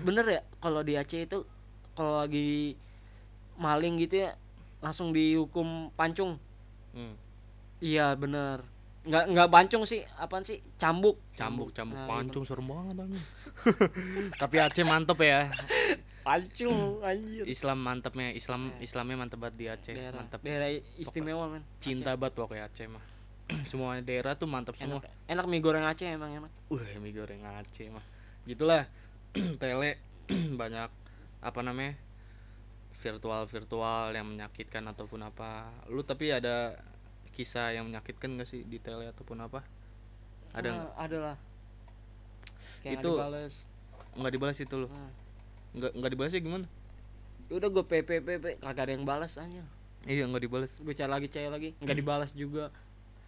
[0.05, 1.45] bener ya kalau di Aceh itu
[1.93, 2.77] kalau lagi
[3.61, 4.35] maling gitu ya
[4.85, 6.37] langsung dihukum pancung
[6.93, 7.17] Hmm.
[7.81, 8.61] iya bener
[9.03, 13.21] nggak nggak pancung sih apaan sih cambuk Cambuk, cambuk, Nah, pancung serem banget.
[14.41, 15.51] Tapi Aceh mantep ya.
[16.23, 20.41] pancung anjir Islam mantepnya, Islam Islamnya mantep banget di Aceh, daerah mantep.
[20.41, 23.05] daerah istimewa men Cinta banget pokoknya Aceh mah.
[23.69, 25.29] Semua daerah tuh mantep enak semua.
[25.29, 28.05] enak mie goreng Aceh emang enak Wah, mie goreng Aceh mah.
[28.45, 28.89] Gitulah.
[29.61, 30.01] Tele
[30.61, 30.89] banyak
[31.43, 31.93] apa namanya?
[33.05, 35.69] Virtual virtual yang menyakitkan ataupun apa.
[35.87, 36.81] Lu tapi ada
[37.31, 39.61] kisah yang menyakitkan gak sih di tele ataupun apa?
[40.57, 40.71] Ada?
[40.73, 41.37] Nah, ada lah
[42.81, 43.19] kayak Itu-
[44.15, 44.87] Nggak dibalas itu lu?
[44.87, 45.11] nah,
[45.75, 46.67] Nggak nggak dibalasnya gimana?
[47.45, 49.61] udah gue pp pp kagak ada yang balas anjir
[50.03, 50.71] Iya nggak dibalas.
[50.75, 52.73] gue cari lagi cari lagi nggak dibalas juga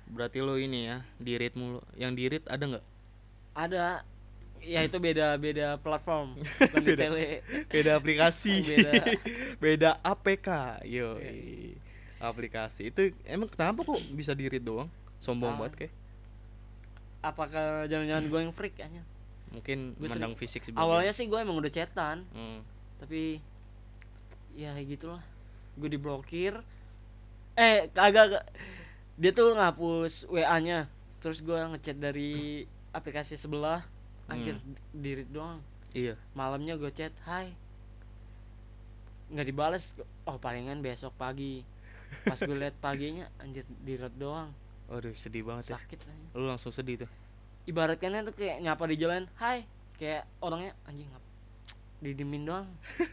[0.06, 1.82] Berarti lo ini ya di read mulu.
[1.98, 2.84] Yang di read ada nggak?
[3.52, 3.84] ada
[4.66, 7.00] ya itu beda beda platform bukan Beda.
[7.00, 7.28] tele
[7.66, 8.54] Beda aplikasi.
[8.68, 8.92] Beda.
[9.62, 10.48] Beda APK.
[10.84, 11.16] Yo.
[12.16, 14.90] Aplikasi itu emang kenapa kok bisa di read doang?
[15.16, 15.58] Sombong Ah.
[15.62, 15.94] banget kayak.
[17.18, 19.02] apakah jangan-jangan gue yang freak aja
[19.48, 20.78] Mungkin Gua mandang sering- fisik sebagai.
[20.80, 22.62] awalnya sih gue emang udah chatan Hmm.
[22.96, 23.42] tapi
[24.52, 25.22] ya gitulah
[25.74, 26.54] gue diblokir
[27.52, 28.44] eh kagak kagak.
[29.16, 30.86] dia tuh ngapus wa nya
[31.18, 33.82] terus gue ngechat dari aplikasi sebelah
[34.28, 34.56] anjir
[34.92, 36.14] diri doang Iya.
[36.32, 37.54] malamnya gue chat hai
[39.28, 41.66] nggak dibales oh palingan besok pagi
[42.22, 44.50] pas gue liat paginya anjir di red doang
[44.86, 45.74] Aduh sedih banget ya.
[45.74, 46.26] sakit aja.
[46.32, 47.10] Lu langsung sedih tuh.
[47.66, 51.24] ibaratkannya tuh kayak nyapa di jalan hai kayak orangnya anjing ngap
[51.98, 52.68] didimin doang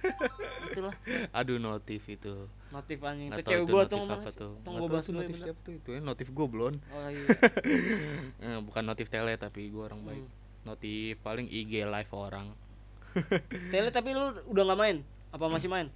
[0.70, 0.94] itulah
[1.32, 2.46] Aduh notif itu.
[2.70, 4.52] notif anjing Nggak itu cewek gua notif tuh apa ngomong tuh.
[4.62, 6.76] tahu bahas tuh notif siapa tuh itu ya notif goblon.
[6.92, 7.28] oh iya
[8.46, 10.22] Eh, bukan notif tele tapi gua orang baik.
[10.22, 10.42] Hmm.
[10.64, 12.56] Notif paling IG live orang.
[13.72, 14.98] tele tapi lu udah nggak main?
[15.30, 15.88] Apa masih main?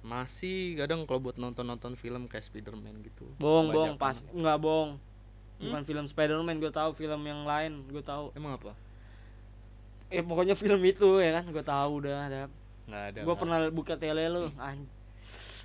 [0.00, 3.28] Masih kadang kalau buat nonton-nonton film kayak Spiderman gitu.
[3.36, 4.96] bohong bohong pas nggak bohong.
[5.60, 8.32] Bukan film Spiderman gue tahu film yang lain gue tahu.
[8.36, 8.72] Emang apa?
[10.10, 11.44] ya pokoknya film itu ya kan?
[11.52, 12.40] Gue tahu udah ada.
[12.88, 13.20] Nggak ada.
[13.22, 14.50] gue pernah buka tele lu.
[14.58, 14.90] An-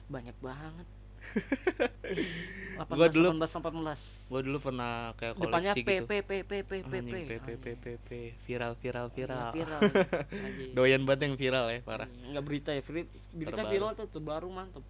[0.06, 0.88] banyak banget
[2.86, 6.06] Gua dulu- 18 18 Gua dulu pernah kayak depannya koleksi P gitu.
[6.06, 8.10] P P P P P P P P P P P
[8.44, 9.50] viral viral viral.
[9.50, 9.82] viral
[10.46, 10.72] anjing.
[10.74, 12.08] Doyan banget yang viral ya parah.
[12.08, 12.82] nggak berita ya
[13.32, 14.84] berita viral tuh terbaru mantep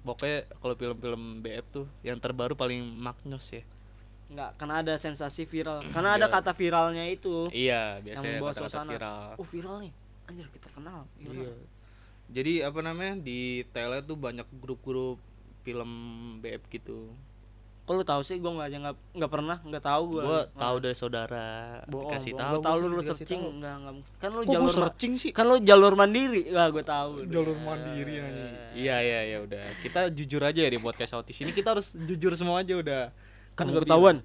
[0.00, 3.64] Pokoknya kalau film-film BF tuh yang terbaru paling maknyos ya.
[4.26, 6.34] nggak karena ada sensasi viral karena ada Iya.
[6.34, 8.90] kata viralnya itu Iya, biasanya membawa kata-kata suasana.
[8.90, 9.24] viral.
[9.34, 9.92] oh viral nih
[10.24, 11.40] anjir kita kenal viral.
[11.40, 11.52] Iya.
[12.26, 15.16] Jadi apa namanya di tele tuh banyak grup-grup
[15.64, 15.90] film
[16.38, 17.10] BF gitu.
[17.80, 20.76] kok lu tahu sih gue nggak aja nggak nggak pernah nggak tahu gue Gua tahu
[20.78, 21.48] dari saudara
[21.84, 22.48] bohong dikasih tahu.
[22.50, 25.30] Gua tahu lu, lu searching nggak nggak kan lu Kok jalur searching sih?
[25.30, 28.52] kan lu jalur mandiri nggak gue tahu Jalur mandiri anjing.
[28.74, 29.64] Iya iya ya udah.
[29.80, 33.12] Kita jujur aja ya di podcast Autis ini kita harus jujur semua aja udah.
[33.52, 34.24] kan nggak ketahuan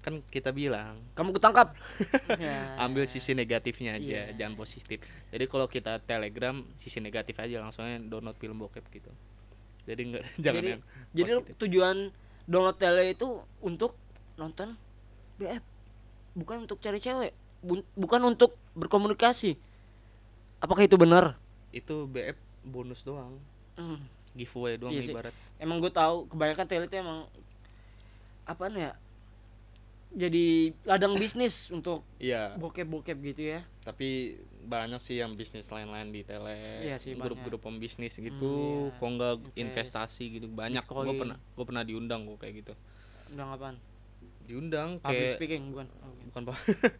[0.00, 1.76] kan kita bilang kamu ketangkap
[2.36, 2.72] Ya.
[2.78, 4.32] ambil sisi negatifnya aja Iya.
[4.34, 9.08] jangan positif jadi kalau kita telegram sisi negatif aja langsungnya download film bokep gitu
[9.82, 11.54] jadi enggak jangan jadi yang jadi positif.
[11.58, 11.96] tujuan
[12.44, 13.94] download tele itu untuk
[14.34, 14.74] nonton
[15.36, 15.62] BF
[16.32, 19.56] bukan untuk cari cewek Bu- bukan untuk berkomunikasi
[20.58, 21.36] apakah itu benar
[21.70, 23.36] itu BF bonus doang
[23.74, 23.96] Hmm.
[24.30, 25.12] giveaway doang Iya sih.
[25.12, 27.24] ibarat emang gue tahu kebanyakan tele itu emang
[28.42, 28.92] apa ya
[30.10, 32.58] jadi ladang bisnis untuk iya.
[32.58, 33.62] bokep-bokep gitu ya.
[33.86, 38.90] Tapi banyak sih yang bisnis lain-lain di tele Iya sih, grup-grup pembisnis gitu.
[38.90, 38.98] iya.
[38.98, 39.58] kok enggak Invest.
[39.62, 40.82] investasi gitu banyak.
[40.82, 42.72] Gue pernah gue pernah diundang kok kayak gitu.
[43.30, 43.76] Udah apaan?
[44.50, 45.86] Diundang public kayak speaking bukan?
[46.02, 46.56] Oh, bukan pak.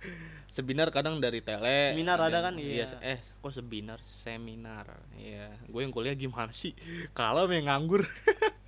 [0.54, 1.90] Seminar kadang dari tele.
[1.90, 2.54] Seminar ada kan?
[2.54, 2.86] Iya.
[2.86, 3.98] se- eh kok seminar?
[4.06, 4.86] Seminar.
[5.18, 5.58] Iya.
[5.66, 6.78] Gue yang kuliah gimana sih?
[7.18, 8.06] Kalau yang nganggur.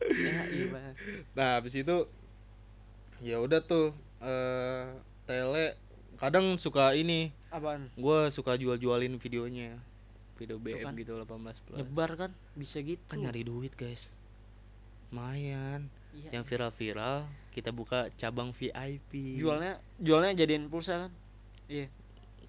[0.03, 0.93] Ya, iya Bang.
[1.33, 2.11] nah habis itu
[3.23, 4.87] ya udah tuh eh
[5.27, 5.77] tele
[6.17, 7.35] kadang suka ini.
[7.51, 7.91] Apaan?
[7.99, 9.77] Gue suka jual-jualin videonya.
[10.39, 10.95] Video BM kan.
[10.97, 11.79] gitu 18 plus.
[11.79, 12.31] Nyebar kan?
[12.57, 13.03] Bisa gitu.
[13.07, 14.15] Kan nyari duit guys.
[15.13, 15.93] Lumayan.
[16.13, 16.29] Iya.
[16.29, 17.25] yang viral-viral
[17.57, 21.13] kita buka cabang VIP jualnya jualnya jadiin pulsa kan?
[21.73, 21.89] Iya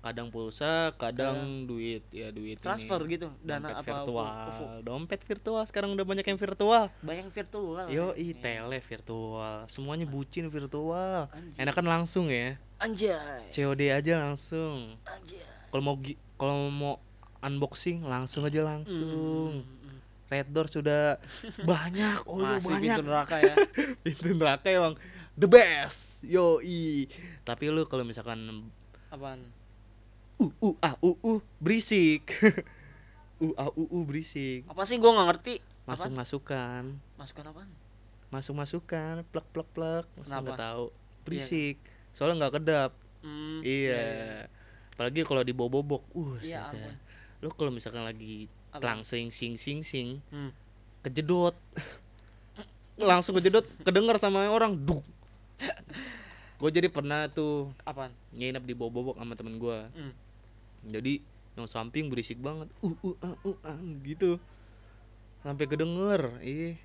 [0.04, 2.04] kadang pulsa kadang duit.
[2.12, 2.64] Ya duit ini.
[2.64, 4.28] transfer gitu dana dompet apa virtual.
[4.28, 4.66] OVO.
[4.84, 6.84] dompet virtual sekarang udah banyak yang virtual.
[7.00, 7.86] Banyak virtual.
[7.88, 8.36] Yo Iya.
[8.44, 9.64] tele virtual.
[9.72, 11.32] Semuanya bucin virtual.
[11.32, 11.56] Anjir.
[11.64, 12.60] enakan langsung ya.
[12.84, 13.48] Anjay.
[13.48, 15.00] COD aja langsung.
[15.08, 15.48] Anjay.
[15.72, 15.96] Kalau mau
[16.36, 16.94] kalau mau
[17.40, 19.64] unboxing langsung aja langsung.
[19.64, 19.88] Hmm.
[20.28, 21.16] Red Door sudah
[21.72, 22.28] banyak.
[22.28, 23.00] Oh masih banyak.
[23.00, 23.56] pintu neraka ya.
[24.04, 25.00] Pintu neraka emang
[25.40, 26.20] the best.
[26.28, 26.60] Yo
[27.48, 28.68] tapi lu kalau misalkan
[29.08, 29.48] apaan
[30.44, 32.28] uh uh ah uh uh berisik.
[33.36, 34.64] Uh ah uh uh berisik.
[34.68, 34.96] Apa sih?
[34.96, 35.56] Gua nggak ngerti.
[35.84, 36.16] Masuk Apaan?
[36.16, 36.84] masukan
[37.18, 37.70] masukan apaan?
[38.30, 40.06] Masuk masukan plek plek plek.
[40.16, 40.86] Masa nggak tahu?
[41.24, 41.76] Berisik.
[42.12, 42.92] Soalnya nggak kedap.
[43.20, 44.44] Hmm, iya.
[44.92, 46.96] apalagi kalau di bobok uh Iya, dah.
[47.40, 48.80] lu kalau misalkan lagi Apa?
[48.80, 50.52] telangsing sing sing sing Hmm.
[51.02, 51.56] kejedot.
[52.96, 55.02] Langsung kejedot kedengar sama orang duk.
[56.60, 58.14] Gue jadi pernah tuh apaan?
[58.32, 60.14] nginep di bobok sama temen gue Hmm.
[60.84, 62.68] Jadi yang samping berisik banget.
[62.82, 64.42] Uh uh ah, uh ah, gitu.
[65.46, 66.42] Sampai kedenger.
[66.42, 66.76] Ih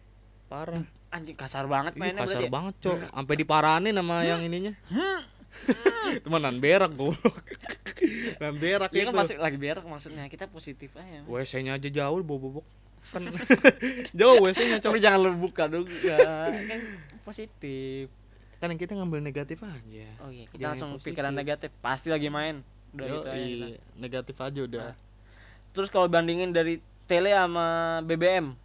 [0.49, 0.85] parah.
[1.09, 2.53] Anjing kasar banget mainnya kasar berarti ya?
[2.53, 2.99] banget cok.
[3.17, 4.77] Sampai diparanin sama yang ininya.
[6.25, 7.37] Teman nan berak goblok.
[8.39, 10.29] Nan berak itu kan masih lagi berak maksudnya.
[10.29, 12.65] Kita positif aja wc nya aja jauh bobok
[13.13, 13.25] kan.
[14.19, 15.01] Jauh wc nya cok.
[15.01, 16.53] Jangan lu buka dulu ya.
[16.53, 16.81] kan
[17.25, 18.13] positif.
[18.59, 20.09] kan kita ngambil negatif aja.
[20.19, 21.07] Oh iya, kita Jangan langsung positif.
[21.15, 21.71] pikiran negatif.
[21.79, 22.67] Pasti lagi main.
[22.95, 23.67] Udah itu aja kita.
[23.99, 24.97] negatif aja udah Nah.
[25.77, 28.57] Terus kalau bandingin dari tele sama BBM,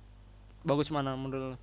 [0.65, 1.57] bagus mana menurut lu?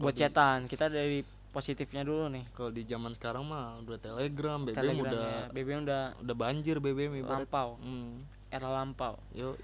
[0.00, 2.44] Buat cetan, kita dari positifnya dulu nih.
[2.54, 5.42] kalau di zaman sekarang mah udah telegram BBM Telegram udah ya.
[5.50, 8.22] BBM udah udah banjir BBM ibarat lampau, hmm.
[8.54, 9.18] era lampau.
[9.34, 9.58] yo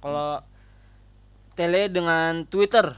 [0.00, 0.40] Kalau
[1.52, 2.96] tele dengan Twitter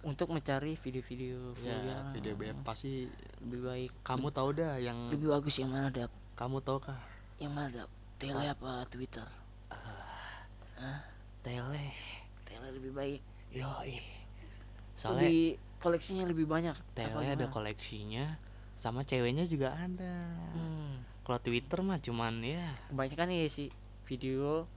[0.00, 3.04] untuk mencari video-video ya video BF pasti
[3.44, 3.90] lebih baik.
[4.00, 6.10] kamu tahu dah yang Lebih bagus yang mana, Dap?
[6.40, 6.96] Kamu tahu kah
[7.36, 7.90] Yang mana, Dap?
[8.16, 9.28] Tele apa Twitter?
[11.40, 11.84] tele
[12.42, 13.20] Tele lebih baik.
[13.50, 13.66] yo
[14.94, 15.44] soalnya lebih
[15.76, 16.76] koleksinya lebih banyak.
[16.92, 18.36] tele ada koleksinya
[18.74, 21.00] sama ceweknya juga ada Hmm.
[21.20, 23.68] kalau Twitter mah cuman ya Kebanyakan nih sih
[24.04, 24.68] video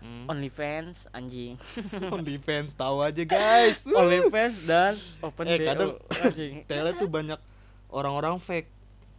[0.00, 0.26] hmm.
[0.26, 1.56] OnlyFans anjing.
[2.14, 6.54] OnlyFans tahu aja guys OnlyFans dan Open Eh, BO, kadang- anjing.
[6.68, 7.40] tele tuh banyak
[7.88, 8.68] orang-orang fake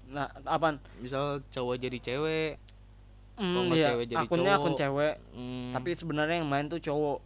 [0.08, 0.80] Nah, apaan?
[1.04, 2.56] misal cowok jadi cewek
[3.38, 4.82] nggak iya, cewek jadi akunnya akun cowok.
[4.82, 7.22] cewek, hmm, tapi sebenarnya yang main tuh cowok.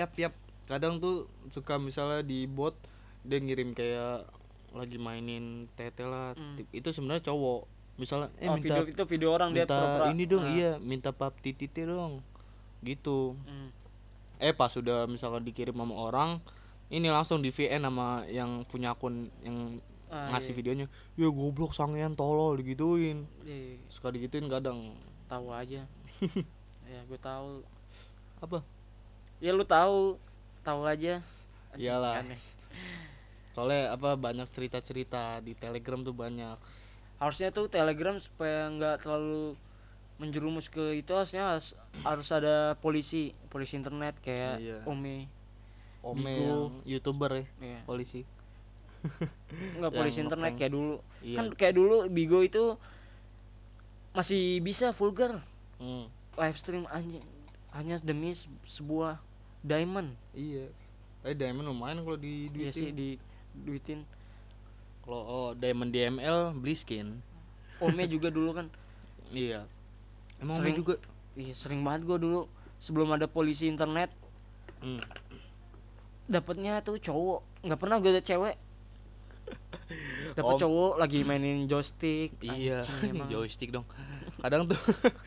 [0.00, 0.34] yap yap
[0.64, 2.74] kadang tuh suka misalnya di bot
[3.20, 4.24] dia ngirim kayak
[4.72, 6.32] lagi mainin tete lah.
[6.56, 10.06] Tip- itu sebenarnya cowok misalnya eh oh, minta video itu video orang dia minta pura-pura.
[10.10, 12.26] ini dong Nah, iya minta pap titite dong
[12.82, 13.70] gitu hmm.
[14.42, 16.42] eh pas sudah misalkan dikirim sama orang
[16.90, 19.78] ini langsung di VN sama yang punya akun yang
[20.14, 20.58] Ah, ngasih iya.
[20.62, 20.86] videonya
[21.18, 24.94] ya goblok sangean tolol digituin Iya, suka digituin kadang
[25.26, 25.82] tahu aja.
[26.86, 27.66] ya, gue tahu.
[28.38, 28.62] apa
[29.42, 30.14] Ya lu tahu,
[30.62, 31.18] tahu aja.
[31.74, 32.22] Anjing, Iyalah.
[32.22, 32.38] aneh.
[33.50, 36.58] soalnya apa banyak cerita-cerita di Telegram tuh banyak
[37.16, 39.54] harusnya tuh telegram supaya nggak terlalu
[40.14, 44.78] menjerumus ke itu harusnya harus, harus ada polisi polisi internet kayak Iya.
[44.84, 45.26] Ome
[46.02, 46.42] Ome Bigo.
[46.44, 47.80] yang youtuber ya ya.
[47.82, 48.26] polisi
[49.78, 50.94] nggak Yang polisi internet kayak dulu.
[51.20, 51.36] Iya.
[51.36, 52.76] Kan kayak dulu Bigo itu
[54.14, 55.42] masih bisa vulgar.
[55.76, 57.24] Hmm, live stream anjing.
[57.74, 59.18] Hanya demi se- sebuah
[59.60, 60.14] diamond.
[60.32, 60.70] Iya.
[61.20, 63.08] Tapi diamond lumayan kalau di Iya sih duitin di
[63.54, 64.00] duitin.
[65.04, 67.20] Kalau oh, Diamond DML beli skin.
[67.78, 68.68] Ome juga dulu kan.
[69.32, 69.64] Iya.
[70.38, 70.94] Emang Sering- Ome juga.
[71.34, 72.40] iya sering banget gua dulu.
[72.78, 74.12] Sebelum ada polisi internet.
[74.80, 75.00] Hmm.
[76.24, 77.40] dapatnya tuh cowok.
[77.60, 78.56] Nggak pernah gue ada cewek
[80.32, 83.28] dapat cowok lagi mainin joystick Iya, Anjing, emang.
[83.28, 83.86] joystick dong.
[84.36, 84.80] Kadang tuh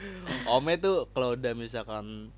[0.52, 2.30] Ome tuh kalau udah misalkan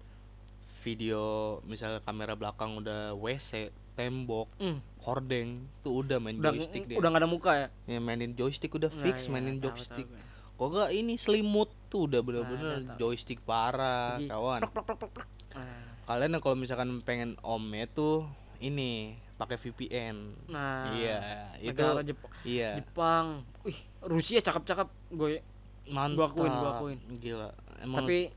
[0.80, 1.22] video
[1.64, 6.96] misalnya kamera belakang udah WC, tembok, Hmm, hordeng tuh udah main udah joystick dia.
[6.96, 10.08] udah nggak ada muka ya Ya, mainin joystick udah Nah, fix iya, mainin tahu, joystick.
[10.08, 10.28] tahu gue.
[10.56, 13.00] Kok gak ini selimut tuh udah bener-bener Nah, tahu.
[13.02, 14.60] joystick parah, Lagi kawan.
[14.62, 15.28] plek, plek, plek.
[15.50, 18.28] Nah, Kalian kalau misalkan pengen Ome tuh
[18.60, 20.18] ini pakai VPN.
[20.46, 22.76] nah iya, itu negara Jepang iya.
[22.76, 23.26] Jepang
[23.64, 25.40] wih Rusia cakep-cakep gue
[25.88, 26.30] Mantap.
[26.30, 27.00] akuin, gua akuin.
[27.18, 27.50] Gila.
[27.80, 28.30] Emang tapi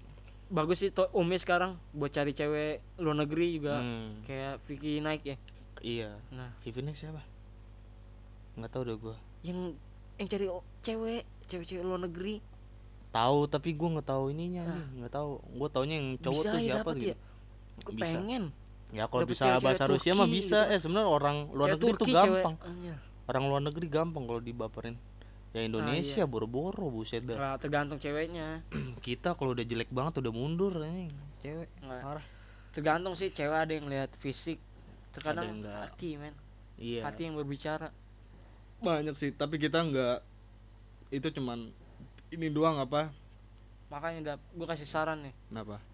[0.48, 5.22] bagus sih to Ome sekarang buat cari cewek luar negeri juga Hmm, kayak Vicky Naik
[5.22, 5.36] ya
[5.80, 6.10] iya.
[6.28, 7.20] nah Vivian siapa?
[8.54, 9.16] Nggak tahu deh gua.
[9.42, 9.74] yang
[10.14, 10.46] yang cari
[10.80, 12.38] cewek cewek-cewek luar negeri
[13.10, 14.72] Tahu tapi gua nggak tahu ininya Nah.
[14.72, 15.30] nih, nggak tahu.
[15.52, 17.08] Gua taunya yang cowok Bisa tuh ya siapa gitu.
[17.10, 17.16] ya?
[17.74, 18.42] gue pengen
[18.92, 20.58] Ya kalau bisa cewek-cewek bahasa Rusia mah Turki bisa.
[20.62, 20.72] gitu.
[20.72, 22.54] Eh sebenarnya orang luar Cewek negeri tuh Turki, cewek- gampang.
[22.60, 22.96] Anjir.
[23.22, 24.96] Orang luar negeri gampang kalau dibaperin.
[25.52, 26.28] Ya Indonesia iya.
[26.28, 27.36] boro-boro buset dah.
[27.36, 28.64] Nggak tergantung ceweknya
[29.04, 31.68] Kita kalau udah jelek banget udah mundur ini cewek.
[31.80, 32.24] Parah.
[32.72, 34.56] tergantung sih cewek ada yang lihat fisik
[35.12, 36.32] terkadang hati men
[36.80, 37.04] Iya.
[37.04, 37.92] hati yang berbicara
[38.80, 40.24] banyak sih, tapi kita nggak
[41.12, 41.68] itu cuman
[42.28, 43.12] ini doang apa?
[43.86, 45.84] makanya udah gue kasih saran nih Kenapa?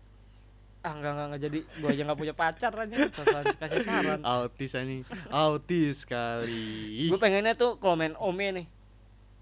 [0.78, 4.72] Ah enggak enggak, enggak jadi gue aja nggak punya pacar aja Sosok kasih saran Autis
[4.72, 5.02] anjing.
[5.28, 7.10] Autis sekali.
[7.10, 8.66] gue pengennya tuh kalau main ome nih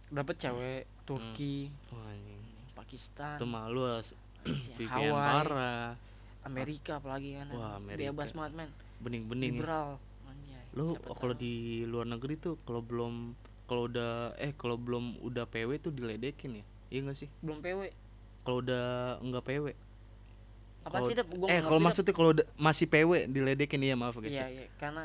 [0.09, 2.41] dapet cewek Turki Wah, anjing.
[2.73, 3.85] Pakistan Itu malu
[4.79, 5.89] VPN Hawaii, parah.
[6.43, 8.11] Amerika apalagi kan Wah, Amerika.
[8.11, 10.01] bebas banget men Bening-bening liberal
[10.77, 13.33] Lu kalau di luar negeri tuh kalau belum
[13.65, 16.65] kalau udah eh kalau belum udah PW tuh diledekin ya.
[16.87, 17.29] Iya gak sih?
[17.41, 17.81] belum PW
[18.45, 18.87] Kalau udah
[19.19, 19.65] enggak PW.
[20.87, 21.15] Apa sih?
[21.19, 24.31] Gua eh kalau maksudnya kalau masih PW diledekin iya maaf guys.
[24.31, 24.49] iya ya.
[24.55, 25.03] iya karena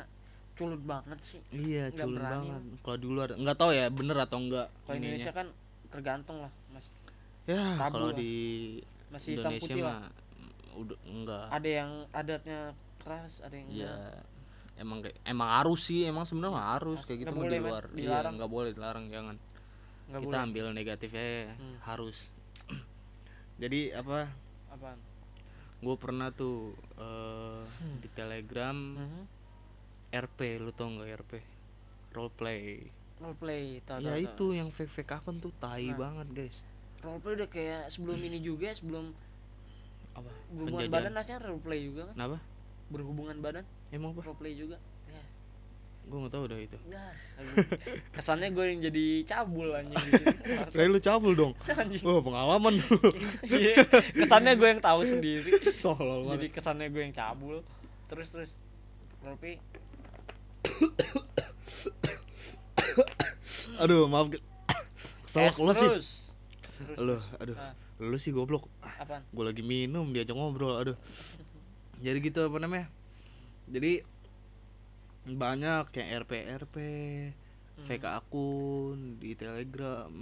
[0.52, 2.62] culut banget sih Iya, Nggak culun berani banget.
[2.78, 4.66] Kalau di luar nggak tahu ya bener atau enggak.
[4.80, 4.96] kalau.
[4.96, 5.46] Indonesia kan
[5.88, 6.86] tergantung lah mas
[7.42, 8.32] ya kalau di
[9.10, 10.10] masih hitam Indonesia putih lah mah
[10.72, 11.44] udah enggak.
[11.50, 12.60] ada yang adatnya
[13.02, 13.90] keras ada yang Iya.
[13.90, 14.22] enggak.
[14.72, 17.84] Emang kayak emang harus sih, emang sebenarnya mah harus kayak gitu mah di luar.
[17.92, 19.36] Iya, nggak boleh dilarang jangan.
[20.08, 21.76] nggak Kita boleh ambil negatifnya ya, Hmm.
[21.82, 22.16] harus.
[23.62, 24.32] Jadi apa?
[24.68, 24.96] apaan
[25.82, 27.98] Gue pernah tuh eh, Hmm.
[27.98, 29.22] di Telegram Mhm.
[30.14, 31.32] RP, lu tau nggak RP?
[32.10, 32.86] Roleplay.
[33.18, 35.94] roleplay tahu Ya tahu, itu yang fake fake akun tuh tai Nah.
[35.96, 36.56] banget guys.
[37.00, 39.10] roleplay udah kayak sebelum ini juga sebelum
[40.12, 40.26] Apa?
[40.48, 40.92] berhubungan Penjajahan.
[40.92, 42.38] badan aslinya roleplay juga kan Kenapa?
[42.88, 44.20] berhubungan badan Emang apa?
[44.22, 44.91] roleplay juga ya
[46.02, 46.74] Gue nggak tahu udah itu.
[46.90, 47.14] Nah,
[48.12, 49.96] kesannya gue yang jadi cabul anjing
[50.74, 51.54] Saya lu cabul dong.
[51.70, 52.02] Anjing.
[52.04, 52.82] Wah pengalaman.
[53.48, 55.52] Iya, kesannya gue yang tahu sendiri.
[55.80, 57.62] Tolol jadi kesannya gue yang cabul.
[58.10, 58.50] Terus terus.
[59.22, 59.62] Roleplay
[63.82, 64.26] Aduh maaf
[65.32, 65.88] es lu sih.
[66.98, 67.56] Lu, aduh.
[67.56, 67.72] Ah.
[68.02, 68.66] Lu sih goblok.
[68.82, 69.22] Apaan?
[69.32, 70.76] Gue lagi minum diajak ngobrol.
[70.76, 70.98] Aduh.
[72.02, 72.90] Jadi gitu apa namanya?
[73.70, 74.02] Jadi
[75.24, 76.76] banyak yang RP RP
[77.72, 77.88] Hmm.
[77.88, 80.12] fake akun di Telegram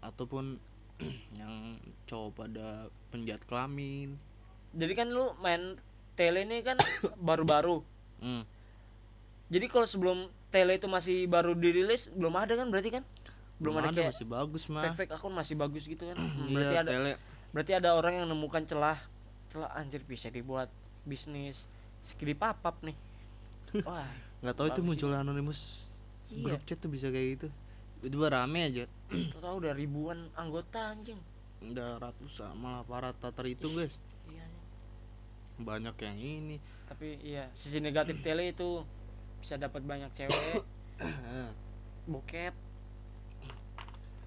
[0.00, 0.56] ataupun
[1.38, 1.76] yang
[2.08, 4.16] cowok pada penjahat kelamin.
[4.72, 5.76] Jadi kan lu main
[6.16, 6.80] tele ini kan
[7.28, 7.84] baru-baru.
[8.18, 8.40] Hmm.
[9.48, 13.04] Jadi kalau sebelum tele itu masih baru dirilis belum ada kan berarti kan?
[13.60, 14.82] Belum, ada, kayak masih bagus mah.
[14.86, 16.16] fake fake akun masih bagus gitu kan?
[16.18, 17.12] Hmm, Iya, berarti ada tele.
[17.52, 18.96] berarti ada orang yang nemukan celah
[19.48, 20.72] celah anjir bisa dibuat
[21.04, 21.68] bisnis
[22.00, 22.96] skidi papap nih.
[23.86, 24.08] Wah,
[24.40, 25.90] nggak tahu itu muncul anonimus
[26.28, 26.44] Iya.
[26.44, 27.48] grup chat tuh bisa kayak gitu
[28.00, 28.84] tiba rame aja
[29.34, 31.16] tahu udah ribuan anggota anjing.
[31.64, 33.96] udah ratusan malah para tak terhitung guys
[34.26, 34.44] Iya.
[34.44, 34.64] anjing.
[35.58, 38.80] banyak yang ini Tapi iya, sisi negatif tele itu
[39.38, 40.64] bisa dapat banyak cewek,
[42.10, 42.54] bokep,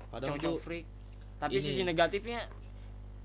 [0.07, 0.85] padahal cowok tuh freak.
[1.35, 2.45] Tapi ini- sisi negatifnya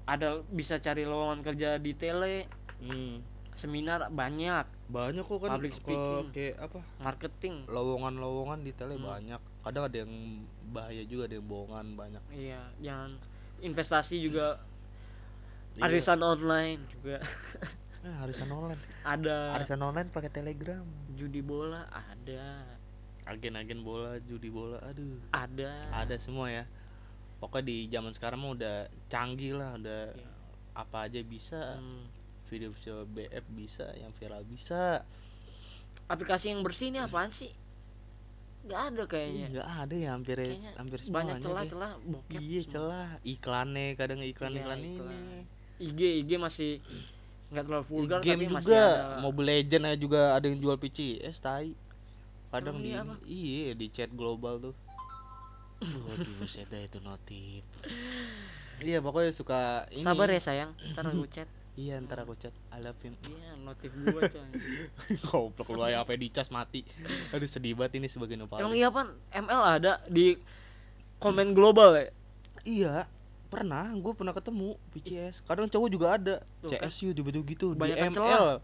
[0.02, 2.48] ada bisa cari lowongan kerja di tele,
[2.80, 3.16] hmm,
[3.56, 6.24] seminar banyak, banyak kok kan Public speaking.
[6.30, 6.80] kayak apa?
[6.98, 7.54] Marketing.
[7.66, 9.08] lowongan-lowongan di tele Hmm.
[9.08, 9.40] banyak.
[9.60, 10.12] Kadang ada yang
[10.68, 12.22] bahaya juga ada yang bohongan banyak.
[12.30, 13.10] Iya, jangan.
[13.58, 14.60] Investasi juga
[15.74, 15.82] Iya.
[15.84, 17.18] arisan online juga.
[17.98, 18.78] Eh, arisan online.
[19.02, 19.58] Ada.
[19.58, 20.86] Arisan online pakai telegram.
[21.10, 22.62] Judi bola ada.
[23.24, 25.18] Agen-agen bola judi bola aduh.
[25.32, 25.90] Ada.
[25.90, 26.70] Ada semua ya.
[27.36, 30.30] Pokoknya di zaman sekarang mah udah canggih lah udah Iya.
[30.72, 31.74] apa aja bisa.
[31.74, 32.06] Hmm.
[32.46, 35.02] Video video BF bisa yang viral bisa.
[36.06, 37.50] Aplikasi yang bersih ini apaan sih?
[38.62, 39.46] Nggak ada kayaknya.
[39.52, 41.44] Nggak ada ya hampir Kayaknya hampir banyak semuanya deh.
[41.44, 43.08] celah-celah bokep iya celah.
[43.22, 44.94] Iklannya kadang iklan iklan Iya, ini.
[44.94, 45.20] iklan.
[45.76, 46.70] IG IG masih
[47.46, 48.82] nggak terlalu vulgar game tapi masih juga.
[48.82, 49.18] ada.
[49.20, 51.70] Mobile Legend aja juga ada yang jual PCS tai.
[52.46, 53.14] Kadang Emang di iya ini- apa?
[53.26, 54.74] iya di chat global tuh.
[56.06, 57.62] Waduh dah itu notif.
[58.78, 60.02] Iya pokoknya suka ini.
[60.02, 60.70] Sabar ya sayang.
[60.90, 62.56] Ntar aku chat iya ntar aku chat.
[62.72, 63.12] I love him.
[63.22, 64.88] Iya notif gua tuh anjing.
[65.22, 66.82] goblok lu aja apa dicas mati.
[67.30, 70.40] Aduh sedih banget ini sebagai emang nopal iya pan ML ada di
[71.18, 72.06] komen global ya?
[72.64, 72.94] Iya
[73.46, 76.90] pernah gue pernah ketemu PCS kadang cowok juga ada Tuh kan.
[76.90, 78.58] CSU tiba-tiba gitu di ML celah.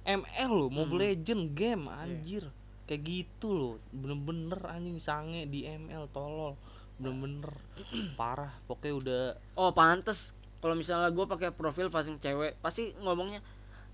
[0.00, 1.08] ML lo Mobile Hmm.
[1.10, 2.44] Legend game anjir.
[2.86, 6.54] Kayak gitu loh bener-bener anjing sange di ML tolol.
[6.96, 7.50] Bener-bener
[8.20, 9.22] parah pokoknya udah
[9.56, 13.40] oh pantes kalau misalnya gua pakai profil facing cewek pasti ngomongnya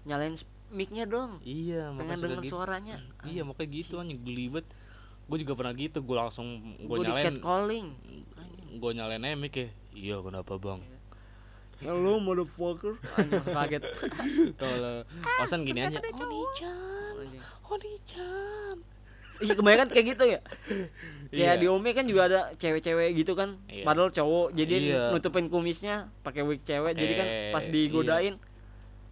[0.07, 0.35] nyalain
[0.71, 1.39] mic-nya dong.
[1.47, 2.59] Iya pengen denger gitu.
[2.59, 2.99] suaranya.
[3.23, 4.23] Iya makanya gitu anjing.
[4.23, 4.67] gelibet.
[5.27, 7.87] Gue juga pernah gitu gue langsung gue gue nyalain catcalling.
[8.79, 10.83] Gue nyalain aja mic ya iya kenapa bang?
[11.83, 12.99] Hello motherfucker.
[13.19, 13.83] Anjing kaget.
[14.61, 15.03] Kalau
[15.39, 15.99] pasan gini aja.
[15.99, 17.15] Oni-chan.
[17.67, 18.96] Oni-chan
[19.39, 20.41] iya kebanyakan kayak gitu ya.
[21.27, 21.61] Kayak Iya.
[21.61, 23.59] di Ome kan juga ada cewek-cewek gitu kan.
[23.67, 23.83] Iya.
[23.83, 25.03] padahal cowok jadi Iya.
[25.11, 26.95] nutupin kumisnya pakai wig cewek.
[26.95, 28.35] Jadi kan Eh, pas digodain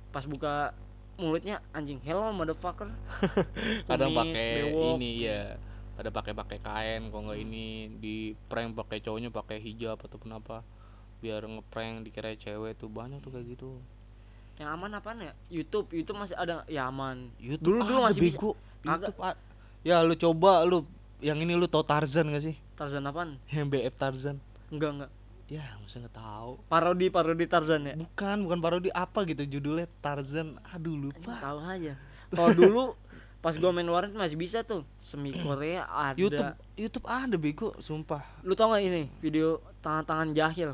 [0.08, 0.72] pas buka
[1.14, 2.90] mulutnya anjing hello motherfucker.
[3.90, 5.58] Kadang pakai ini ya
[5.94, 7.66] pada pakai pakai kain kalau nggak ini
[7.98, 8.14] di
[8.48, 10.66] prank pakai cowoknya pakai hijab ataupun apa
[11.18, 13.78] biar ngeprank dikira cewek tuh banyak tuh kayak gitu.
[14.54, 15.32] Yang aman apaan ya?
[15.48, 17.30] YouTube YouTube masih ada ya aman.
[17.38, 18.38] YouTube dulu dulu ada masih bisa.
[18.84, 19.14] Kagak.
[19.14, 19.38] YouTube
[19.84, 20.88] ya lu coba lu
[21.20, 22.56] yang ini lu tau Tarzan gak sih?
[22.74, 23.38] Tarzan apaan?
[23.52, 24.36] Yang BF Tarzan.
[24.72, 25.10] Enggak enggak.
[25.44, 27.94] Ya masa nggak tahu parodi parodi Tarzan ya?
[28.00, 30.56] Bukan bukan parodi apa gitu judulnya Tarzan.
[30.72, 31.36] Aduh lupa.
[31.38, 31.94] Tahu aja.
[32.32, 32.84] Kalau dulu
[33.44, 34.88] pas gua main warnet masih bisa tuh.
[35.04, 36.16] Semi Korea ada.
[36.16, 38.24] YouTube YouTube ada bego sumpah.
[38.40, 40.72] Lu tau gak ini video tangan-tangan jahil?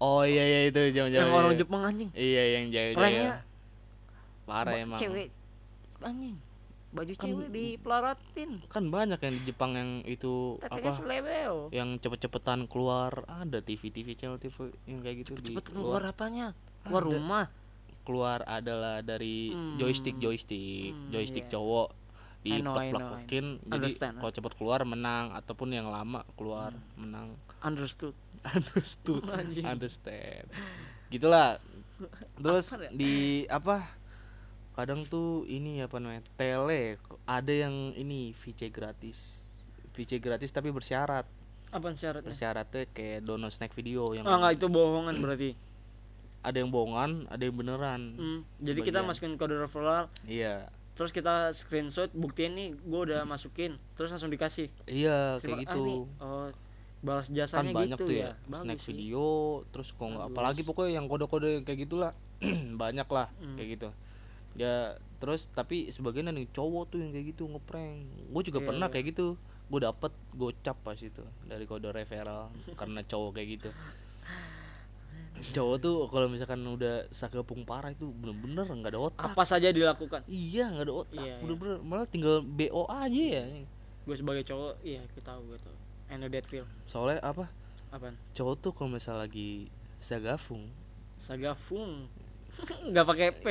[0.00, 2.08] Oh iya iya itu jam jam yang orang Jepang anjing.
[2.16, 3.44] Iya yang jahil pranknya
[4.44, 5.00] parah emang.
[5.00, 5.32] cewek
[6.04, 6.36] anjing
[6.94, 11.98] baju Kan- cewek dipelaratin kan banyak yang di Jepang yang itu teteknya apa selebeo yang
[11.98, 13.26] cepet-cepetan keluar.
[13.26, 14.54] Ada TV TV channel TV
[14.86, 15.98] yang kayak gitu di cepet keluar.
[15.98, 16.46] keluar apanya?
[16.82, 17.10] Keluar Ada.
[17.10, 17.44] rumah.
[18.04, 19.74] Keluar adalah dari Hmm.
[19.74, 20.92] joystick joystick.
[20.92, 21.52] Hmm, joystick iya.
[21.52, 21.88] cowok
[22.44, 25.32] I know, I know, I diplek-plekin jadi kalau cepet keluar menang.
[25.32, 26.84] Ataupun yang lama keluar Hmm.
[27.00, 27.28] menang.
[27.58, 28.12] Understood.
[28.54, 29.24] Understood.
[29.58, 30.46] Understand.
[31.08, 31.56] Gitulah.
[32.36, 32.90] Terus Apa ya?
[32.92, 33.14] di
[33.48, 33.76] apa
[34.74, 39.46] kadang tuh ini apa namanya tele ada yang ini VC gratis.
[39.94, 41.22] VC gratis tapi bersyarat.
[41.70, 42.30] Apa syaratnya?
[42.34, 45.50] Bersyaratnya kayak download snack video yang ah nggak itu bohongan berarti.
[46.42, 48.02] Ada yang bohongan ada yang beneran.
[48.18, 50.68] Hmm, jadi kita masukin kode referral iya.
[50.94, 54.70] terus kita screenshot buktiin nih gue udah masukin terus langsung dikasih.
[54.90, 55.80] Iya kayak ah, gitu.
[55.86, 56.48] nih, oh
[57.04, 58.96] balas kan jasanya banyak gitu tuh ya, ya, snack sih.
[58.96, 59.26] video
[59.68, 62.12] terus kok nggak apalagi pokoknya yang kode-kode kayak gitulah.
[62.82, 63.56] Banyak lah Hmm.
[63.56, 63.88] kayak gitu
[64.54, 68.30] ya terus tapi sebagian yang cowok tuh yang kayak gitu ngeprank.
[68.30, 68.92] Gue juga Iya, pernah iya.
[68.94, 69.26] kayak gitu.
[69.64, 73.70] Gue dapet gocap pas itu dari kode referral karena cowok kayak gitu.
[75.54, 79.24] Cowok tuh kalau misalkan udah sakepung parah itu bener-bener nggak ada otak.
[79.28, 80.24] Apa saja dilakukan?
[80.24, 81.36] Iya nggak ada otak Iya, iya.
[81.42, 81.76] bener-bener.
[81.82, 83.44] Malah tinggal bo aja ya.
[84.04, 85.76] Gue sebagai cowok iya gue tahu gue tahu.
[86.12, 87.48] I know that feel soalnya apa?
[87.88, 88.14] Apaan?
[88.36, 90.68] Cowok tuh kalau misalnya lagi sagafung
[91.16, 92.10] sagafung
[92.90, 93.46] nggak pakai p.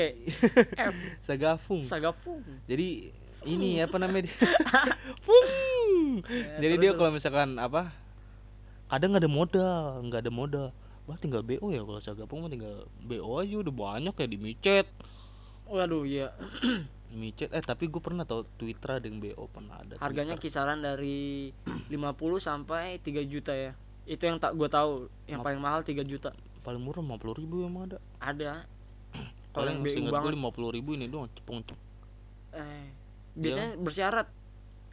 [0.77, 0.95] F
[1.27, 1.83] sagafung.
[1.83, 2.39] Sagafung.
[2.65, 3.11] Jadi
[3.43, 4.35] ini apa namanya dia?
[5.25, 6.23] Fung.
[6.59, 7.91] jadi terus, dia kalau misalkan apa
[8.87, 10.67] kadang nggak ada modal nggak ada modal.
[11.03, 14.87] Wah tinggal bo ya kalau sagapung mah tinggal bo aja udah banyak ya di micet.
[15.67, 16.31] Waduh iya.
[17.13, 20.49] Micet eh tapi gue pernah tau twitter ada yang bo pernah ada harganya Twitter.
[20.49, 21.53] kisaran dari
[21.93, 22.09] 50
[22.41, 23.77] sampai 3 juta ya.
[24.07, 26.33] Itu yang tak gue tahu yang Map- paling mahal 3 juta.
[26.63, 27.97] Paling murah lima puluh ribu emang ada.
[28.17, 28.63] Ada
[29.53, 30.33] paling BU gue banget.
[30.33, 31.77] lima puluh ribu ini doang cepung cep
[32.51, 32.85] eh
[33.33, 34.27] biasanya bersyarat.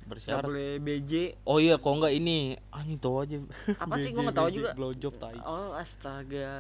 [0.00, 1.12] Nggak bersyarat boleh BJ
[1.44, 2.36] oh iya kok nggak ini
[2.68, 3.36] anjing tau aja.
[3.76, 4.10] Apa sih?
[4.10, 4.70] BJ, Gua nggak tahu BJ, juga.
[4.74, 5.38] blowjob tai.
[5.40, 6.52] Oh astaga.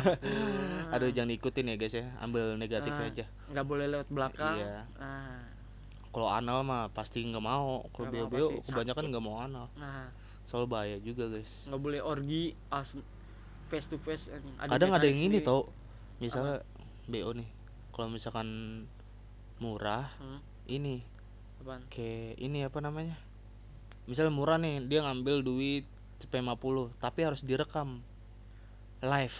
[0.94, 2.06] Aduh jangan diikutin ya guys ya.
[2.18, 3.06] Ambil negatif Ah.
[3.06, 3.24] aja.
[3.48, 4.56] nggak boleh lewat belakang.
[4.56, 4.84] Iya.
[4.96, 5.40] nah
[6.10, 7.86] kalau anal mah pasti nggak mau.
[7.88, 9.66] Kalau beo beo kebanyakan nggak mau anal.
[9.74, 10.10] Nah.
[10.44, 11.50] Soal bahaya juga guys.
[11.64, 12.92] Nggak boleh orgi as
[13.66, 14.52] face to face anjing.
[14.60, 15.70] kadang ada yang ini tau.
[16.18, 16.60] Misalnya
[17.12, 17.48] bo nih.
[17.90, 18.48] Kalau misalkan
[19.58, 21.02] murah Hmm, ini.
[21.58, 21.84] Apaan?
[21.86, 23.20] kayak ini apa namanya?
[24.06, 25.84] Misalnya murah nih dia ngambil duit
[26.22, 26.32] 50
[26.96, 28.00] tapi harus direkam
[29.00, 29.36] live.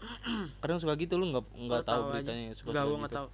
[0.60, 2.12] Kadang suka gitu lu nggak nggak Oh, tahu aja.
[2.16, 3.18] beritanya suka Nggak, suka nggak gitu.
[3.18, 3.28] tahu.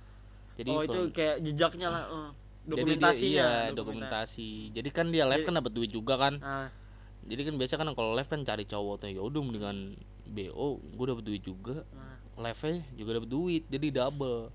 [0.57, 2.31] Jadi oh itu kayak jejaknya lah eh.
[2.67, 4.49] jadi dia dokumentasinya iya dokumenta- dokumentasi.
[4.73, 6.35] Jadi kan dia live Jadi- kan dapat duit juga kan.
[6.37, 6.69] Nah
[7.23, 9.79] jadi kan biasa kan kalau live kan cari cowok tuh ya udah mendingan
[10.27, 11.83] bo gue dapat duit juga.
[11.93, 14.53] Nah live nya juga dapat duit jadi double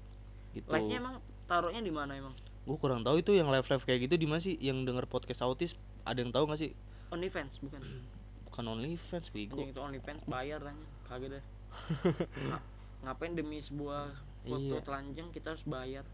[0.53, 0.69] gitu.
[0.69, 1.15] Live nya emang
[1.45, 2.33] taruhnya di mana emang?
[2.61, 4.53] Gue kurang tahu itu yang live live kayak gitu di mana sih?
[4.55, 6.71] Yang denger podcast autis ada yang tahu gak sih?
[7.09, 7.81] OnlyFans bukan?
[8.45, 9.57] Bukan OnlyFans bego.
[9.57, 11.43] Anjing itu OnlyFans bayar tanya kagak deh.
[12.47, 12.63] Nga-
[13.01, 14.13] ngapain demi sebuah
[14.45, 14.85] foto Iya.
[14.85, 16.05] telanjang kita harus bayar.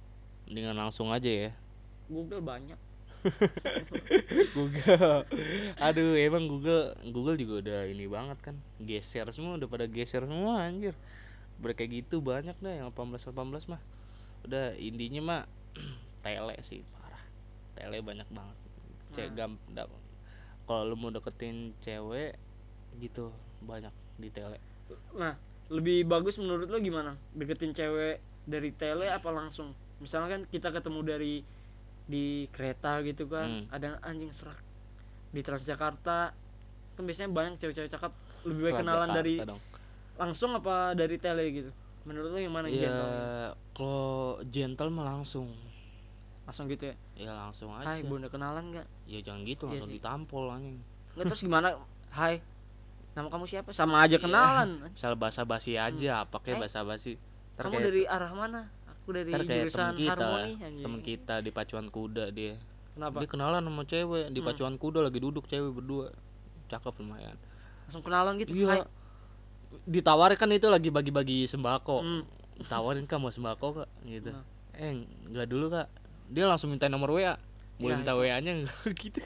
[0.47, 1.51] Mendingan langsung aja ya.
[2.07, 2.79] Google banyak.
[4.55, 5.25] Google.
[5.77, 8.55] Aduh emang Google Google juga udah ini banget kan.
[8.79, 10.95] Geser semua udah pada geser semua anjir
[11.59, 13.33] Udah kayak gitu banyak dah yang 18 18
[13.67, 13.81] mah.
[14.43, 15.41] Udah intinya mah
[16.23, 17.23] tele sih parah.
[17.73, 18.57] Tele banyak banget.
[19.09, 19.89] Cek gam da-
[20.63, 22.35] kalau lu mau deketin cewek
[22.97, 23.31] gitu
[23.61, 24.59] banyak di tele.
[25.13, 25.33] Nah
[25.67, 27.15] lebih bagus menurut lo gimana?
[27.31, 29.71] Deketin cewek dari tele apa langsung?
[29.97, 31.33] Misalnya kan kita ketemu dari
[32.03, 33.65] di kereta gitu kan Hmm.
[33.67, 34.59] ada anjing serak
[35.29, 36.31] di Transjakarta.
[36.93, 38.11] Kan biasanya banyak cewek-cewek cakep.
[38.43, 39.61] Lebih baik kenalan Jakarta dari dong.
[40.17, 41.71] Langsung apa dari tele gitu
[42.03, 43.11] menurut lo yang mana yang Iya, gentle
[43.73, 44.07] kalau
[44.45, 45.47] gentle mah langsung.
[46.43, 47.85] langsung gitu ya Ya langsung aja.
[47.89, 49.97] hai bunda kenalan nggak Ya jangan gitu Iya langsung sih.
[49.97, 50.77] ditampol anjing.
[51.13, 51.67] nggak terus gimana
[52.09, 52.39] hai
[53.11, 54.23] nama kamu siapa sama aja Iya.
[54.23, 57.13] kenalan Misal basa-basi aja, apa kayak Eh, basa-basi.
[57.53, 61.35] Ntar kamu kayak- dari arah mana aku dari jurusan temen kita, harmoni anjing temen kita
[61.39, 62.55] di pacuan kuda dia.
[62.93, 64.47] kenapa Dia kenalan sama cewek di Hmm.
[64.47, 66.09] pacuan kuda lagi duduk cewek berdua.
[66.67, 67.35] Cakep lumayan.
[67.83, 68.83] langsung kenalan gitu Iya.
[69.69, 71.97] Hai Ditawarin kan itu lagi bagi-bagi sembako.
[71.99, 72.23] Hmm.
[72.63, 74.31] Tawarin kak mau sembako kak gitu.
[74.31, 74.43] Nah.
[74.73, 74.93] Eh
[75.25, 75.87] enggak dulu kak.
[76.27, 77.35] Dia langsung minta nomor WA.
[77.77, 78.21] Boleh Ya, minta itu.
[78.21, 79.21] WA-nya enggak gitu.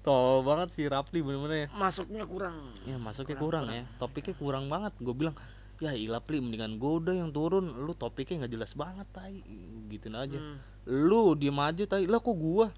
[0.00, 1.68] Tol banget si Rapli bener-bener ya.
[1.72, 3.84] masuknya kurang Ya masuknya Kurang- kurang, ya.
[3.96, 4.92] Topiknya kurang banget.
[4.96, 5.34] Gue bilang,
[5.76, 7.74] ya ilah Pli mendingan gue udah yang turun.
[7.74, 9.42] Lu topiknya nggak jelas banget tai.
[9.88, 10.38] Gituin aja.
[10.38, 10.58] Hmm.
[10.86, 12.06] Lu diem aja tai.
[12.06, 12.70] Lah kok gua?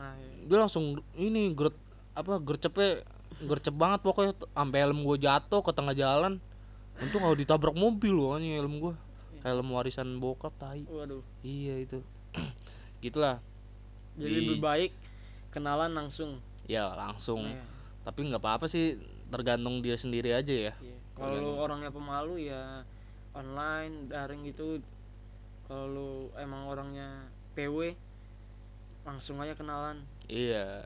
[0.00, 0.48] Nah, iya.
[0.48, 1.76] Dia langsung ini geret
[2.10, 3.04] apa gercepnya
[3.40, 6.36] gercep banget pokoknya sampai helm gue jatuh ke tengah jalan.
[7.00, 8.94] Untung kalau ditabrak mobil loh anjing helm gue.
[9.40, 10.84] Helm warisan bokap tai.
[10.84, 11.98] waduh Iya itu.
[13.00, 13.40] Gitulah.
[14.14, 14.92] jadi Di- lebih baik
[15.48, 16.38] kenalan langsung
[16.68, 17.48] Ya langsung.
[17.48, 17.64] Iya.
[18.04, 20.74] Tapi nggak apa-apa sih tergantung dia sendiri aja ya.
[20.76, 20.96] Iya.
[21.16, 22.84] kalau orangnya pemalu ya
[23.32, 24.80] online daring gitu
[25.64, 27.92] kalau emang orangnya PW
[29.02, 30.84] langsung aja kenalan Iya.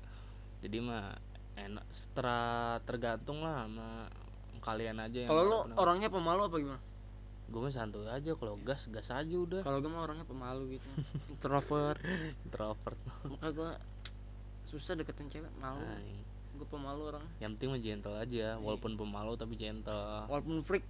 [0.62, 1.12] Jadi mah
[1.55, 3.88] enak setelah tergantung lah sama
[4.59, 6.82] kalian aja yang kalau mana- orangnya pemalu apa gimana?
[7.44, 9.61] Gue mah santuy aja kalau gas gas aja udah.
[9.61, 10.88] Kalau gue mah orangnya pemalu gitu.
[11.28, 12.00] Introvert.
[12.48, 12.98] Introvert.
[13.22, 13.70] Makanya gue
[14.64, 15.78] susah deketin cewek malu.
[15.78, 16.00] Nah,
[16.57, 17.24] gue pemalu orang.
[17.38, 20.24] Yang penting mah gentle aja walaupun pemalu tapi gentle.
[20.26, 20.84] Walaupun freak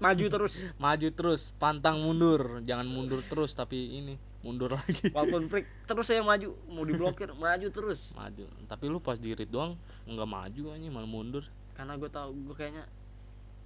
[0.00, 0.56] maju terus.
[0.82, 2.64] Maju terus pantang mundur.
[2.64, 5.12] Jangan mundur terus tapi ini mundur lagi.
[5.12, 8.12] Walaupun freak terus saya maju mau diblokir maju terus.
[8.16, 8.44] Maju.
[8.66, 9.76] Tapi lu pas di read doang
[10.08, 11.44] nggak maju aja malah mundur.
[11.76, 12.84] Karena gue tau gue kayaknya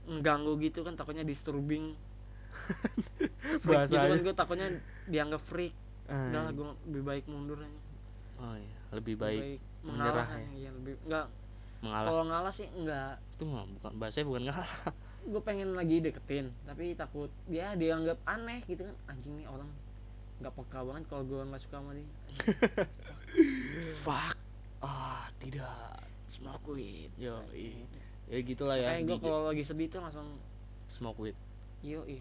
[0.05, 1.95] mengganggu gitu kan takutnya disturbing.
[3.62, 4.68] Freak gitu kan gue takutnya
[5.07, 5.75] dianggap freak.
[6.05, 7.81] Ah, udah lah gue lebih baik mundur aja.
[8.35, 10.68] Oh iya lebih Lebih baik mengalah menyerah ya.
[10.68, 11.27] ya lebih enggak
[11.81, 12.09] mengalah.
[12.09, 14.72] Kalau ngalah sih enggak itu mah bukan bahasanya bukan ngalah.
[15.25, 18.97] Gue pengen lagi deketin tapi takut dia dianggap aneh gitu kan.
[19.09, 19.70] Anjing nih orang
[20.45, 22.09] nggak peka banget kalau gue nggak suka sama dia.
[24.05, 24.36] Fuck.
[24.84, 26.05] Ah tidak.
[26.28, 27.40] Smoke weed yo
[28.28, 30.36] ya gitulah ya kayak gue kalau lagi sedih tuh langsung
[30.92, 31.36] smoke weed.
[31.80, 32.20] Yo ih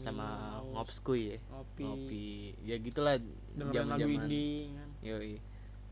[0.00, 2.26] sama ngopi ngopskuy ya ngopi ngopi
[2.64, 3.14] ya gitulah
[3.52, 4.28] zaman zaman kan
[5.04, 5.34] yoi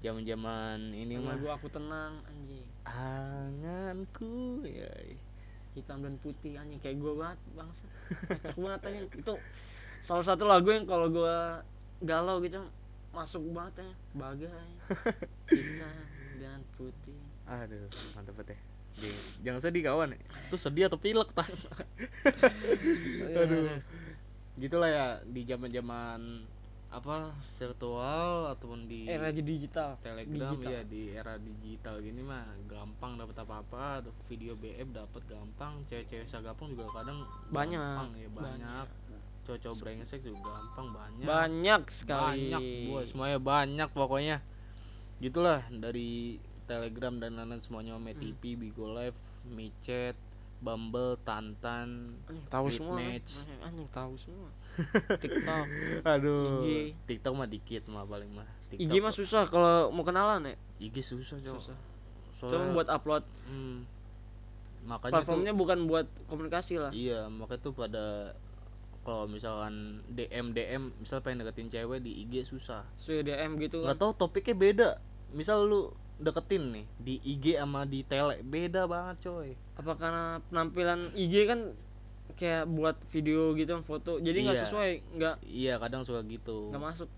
[0.00, 4.88] zaman zaman ini mah lagu aku tenang anjing anganku ya
[5.76, 7.84] hitam dan putih anjing kayak gue banget bangsa
[8.26, 9.34] cocok banget anjing itu
[10.00, 11.36] salah satu lagu yang kalau gue
[12.00, 12.60] galau gitu
[13.10, 14.48] masuk banget ya bagai
[15.50, 15.94] hitam
[16.40, 17.20] dan putih.
[17.44, 18.58] Aduh mantep banget ya.
[19.00, 19.28] Gengs.
[19.44, 20.16] jangan sedih kawan.
[20.50, 21.46] Itu sedih atau pilek tah
[23.40, 23.80] aduh.
[24.60, 26.20] Gitulah ya di zaman zaman
[26.90, 29.94] apa virtual ataupun di era digital.
[30.02, 30.74] Telegram digital.
[30.74, 35.86] ya di era digital gini mah gampang dapat apa apa ada video BF dapat gampang
[35.86, 37.22] cewek-cewek sagapung juga kadang
[37.54, 38.86] Banyak, gampang ya banyak
[39.42, 41.24] cowok brengsek juga gampang banyak.
[41.24, 42.48] Banyak sekali.
[42.48, 44.36] Banyak bos semuanya banyak pokoknya.
[45.18, 48.06] Gitulah dari telegram dan lain-lain semuanya Hmm.
[48.06, 50.14] MeTV, Bigo Live, Micet,
[50.58, 52.94] Bumble, Tantan, tahu semua.
[52.94, 53.40] Match.
[53.58, 54.48] Anjing- tahu semua.
[55.18, 55.66] TikTok
[56.04, 56.94] aduh IG.
[57.04, 60.54] TikTok mah dikit mah paling mah TikTok IG mah susah kalau mau kenalan ya?
[60.78, 61.78] IG susah cowok susah.
[62.38, 63.24] Soalnya buat upload.
[63.44, 63.84] Hmm,
[64.80, 66.88] makanya platformnya bukan buat komunikasi lah.
[66.88, 68.32] Tuh iya makanya tuh pada
[69.00, 72.84] kalau misalkan DM DM misal pengen deketin cewek di IG susah.
[72.96, 73.96] Suy DM gitu kan.
[73.96, 74.88] tahu topiknya beda.
[75.30, 79.56] Misal lu deketin nih di IG sama di tele beda banget coy.
[79.74, 81.72] Apa karena penampilan IG kan
[82.36, 84.64] kayak buat video gitu kan foto jadi nggak Iya.
[84.64, 86.68] sesuai nggak iya kadang suka gitu.
[86.68, 87.08] nggak masuk.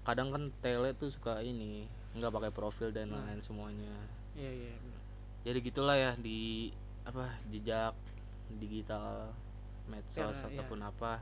[0.00, 3.24] Kadang kan tele tuh suka ini nggak pakai profil dan Nah.
[3.24, 3.94] lain semuanya.
[4.32, 4.72] Iya iya
[5.40, 6.68] jadi gitulah ya di
[7.00, 7.96] apa jejak
[8.54, 9.32] digital
[9.90, 10.46] medsos iya.
[10.54, 11.20] ataupun apa.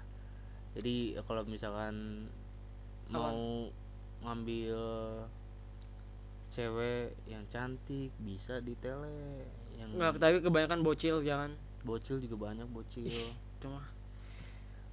[0.76, 2.28] Jadi kalau misalkan
[3.08, 3.66] mau
[4.20, 4.76] ngambil
[6.48, 9.44] cewek yang cantik bisa di tele
[9.76, 11.52] yang nggak tapi kebanyakan bocil jangan
[11.84, 13.08] bocil juga banyak bocil.
[13.62, 13.84] Cuma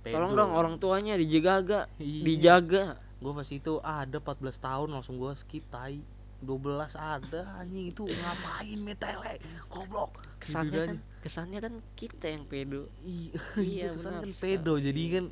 [0.03, 0.21] Pedo.
[0.21, 2.23] tolong dong orang tuanya dijaga Iya.
[2.23, 2.85] dijaga.
[3.17, 6.03] Gue pas itu ada 14 tahun langsung gue skip tai.
[6.45, 9.41] 12 ada anjing itu ngapain main tele?
[9.71, 13.33] Goblok kesannya kan kesannya kan kita yang pedo Iya,
[13.73, 15.25] iya kesannya benar kan pedo jadi kan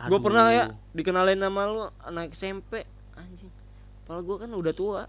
[0.00, 0.20] gue aduh.
[0.20, 2.82] pernah ya dikenalin nama lu anak SMP
[3.12, 3.52] anjing
[4.02, 5.02] padahal gue kan udah tua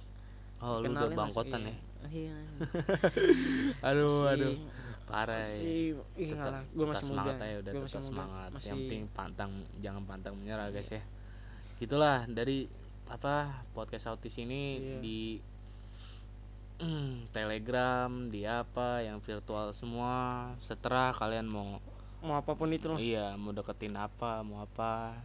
[0.59, 1.71] Oh, lu udah Kenalin bangkotan ya.
[1.71, 1.87] masih-
[2.19, 2.35] iya
[3.81, 4.53] Aduh, Masih- aduh.
[5.05, 5.39] Parah.
[5.39, 5.47] ya.
[5.47, 5.81] masih
[6.13, 8.49] iya Tetap- gue tetap masih muda semangat aja udah Gua tetap semangat.
[8.51, 11.01] masih Yang penting pantang jangan pantang menyerah guys ya.
[11.77, 12.67] Gitulah dari
[13.07, 13.35] apa
[13.71, 14.97] podcast autis ini Iya.
[14.99, 15.17] di
[16.79, 20.49] mm, Telegram, di apa yang virtual semua.
[20.63, 21.79] Seterah kalian mau
[22.19, 25.15] mau apa pun itu lah iya, mau deketin apa, mau apa.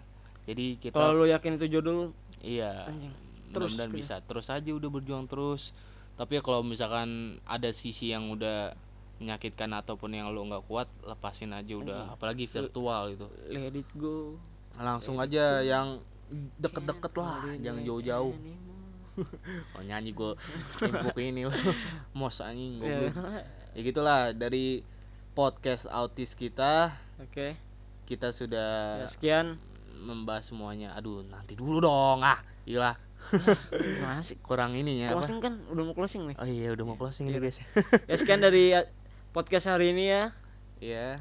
[0.44, 2.06] Jadi kita kalau lu yakin itu jodoh lu
[2.44, 2.86] iya.
[2.86, 3.14] anjing.
[3.54, 3.98] Terus mudah-mudahan gitu.
[4.02, 5.74] bisa terus aja udah berjuang terus.
[6.14, 8.74] Tapi ya kalau misalkan ada sisi yang udah
[9.18, 12.14] menyakitkan ataupun yang lu nggak kuat lepasin aja udah.
[12.14, 14.38] Apalagi virtual gitu let it go.
[14.78, 16.02] Langsung aja yang
[16.58, 18.34] deket-deket lah jangan jauh-jauh.
[19.74, 20.32] oh nyanyi gue
[20.80, 21.54] impuk ini loh
[22.18, 23.10] mos anjing Iya.
[23.10, 24.82] goblok ya gitulah dari
[25.32, 27.54] podcast autis kita oke
[28.04, 29.56] kita sudah ya, sekian
[29.96, 32.94] membahas semuanya aduh nanti dulu dong ah gila
[33.72, 36.94] gimana sih kurang ininya apa closing kan udah mau closing nih oh iya udah mau
[36.94, 37.56] closing ini guys
[38.04, 38.84] ya sekian dari uh,
[39.32, 40.24] podcast hari ini ya
[40.74, 41.16] Iya.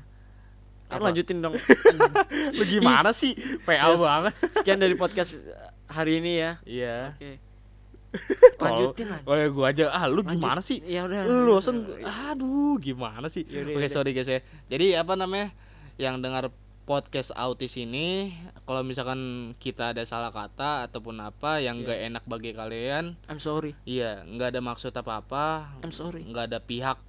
[0.91, 1.07] Eh, Apa?
[1.07, 1.55] lanjutin dong
[2.51, 3.31] Lu gimana sih?
[3.63, 4.01] PA Yes.
[4.01, 4.33] banget.
[4.51, 5.39] sekian dari podcast
[5.87, 6.97] hari ini ya Iya.
[7.15, 7.52] oke Tol.
[8.63, 9.89] lanjutin lah Oh ya gua aja.
[9.89, 10.35] Ah, lu Lanjut.
[10.35, 10.79] gimana sih?
[10.81, 13.43] ya udah Lu bosen aduh, gimana sih?
[13.43, 13.91] Yaudah, Oke, yaudah.
[13.91, 14.39] sorry guys ya.
[14.69, 15.51] Jadi apa namanya?
[15.95, 16.43] Yang dengar
[16.83, 19.19] podcast autis ini kalau misalkan
[19.57, 21.87] kita ada salah kata ataupun apa yang Iya.
[21.87, 26.59] gak enak bagi kalian, I'm sorry iya, nggak ada maksud apa-apa, I'm sorry nggak ada
[26.59, 26.99] pihak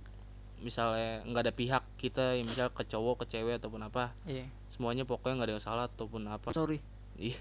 [0.62, 5.02] misalnya nggak ada pihak kita yang misal ke cowok ke cewek ataupun apa iya semuanya
[5.02, 6.78] pokoknya nggak ada yang salah ataupun apa sorry
[7.14, 7.34] Iya.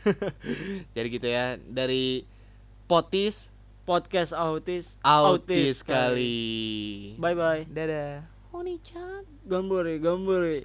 [0.98, 2.26] Jadi gitu ya dari
[2.84, 3.53] Potis
[3.84, 7.16] podcast autis autis kali.
[7.20, 8.24] bye bye Dadah.
[9.48, 10.64] gambore gambore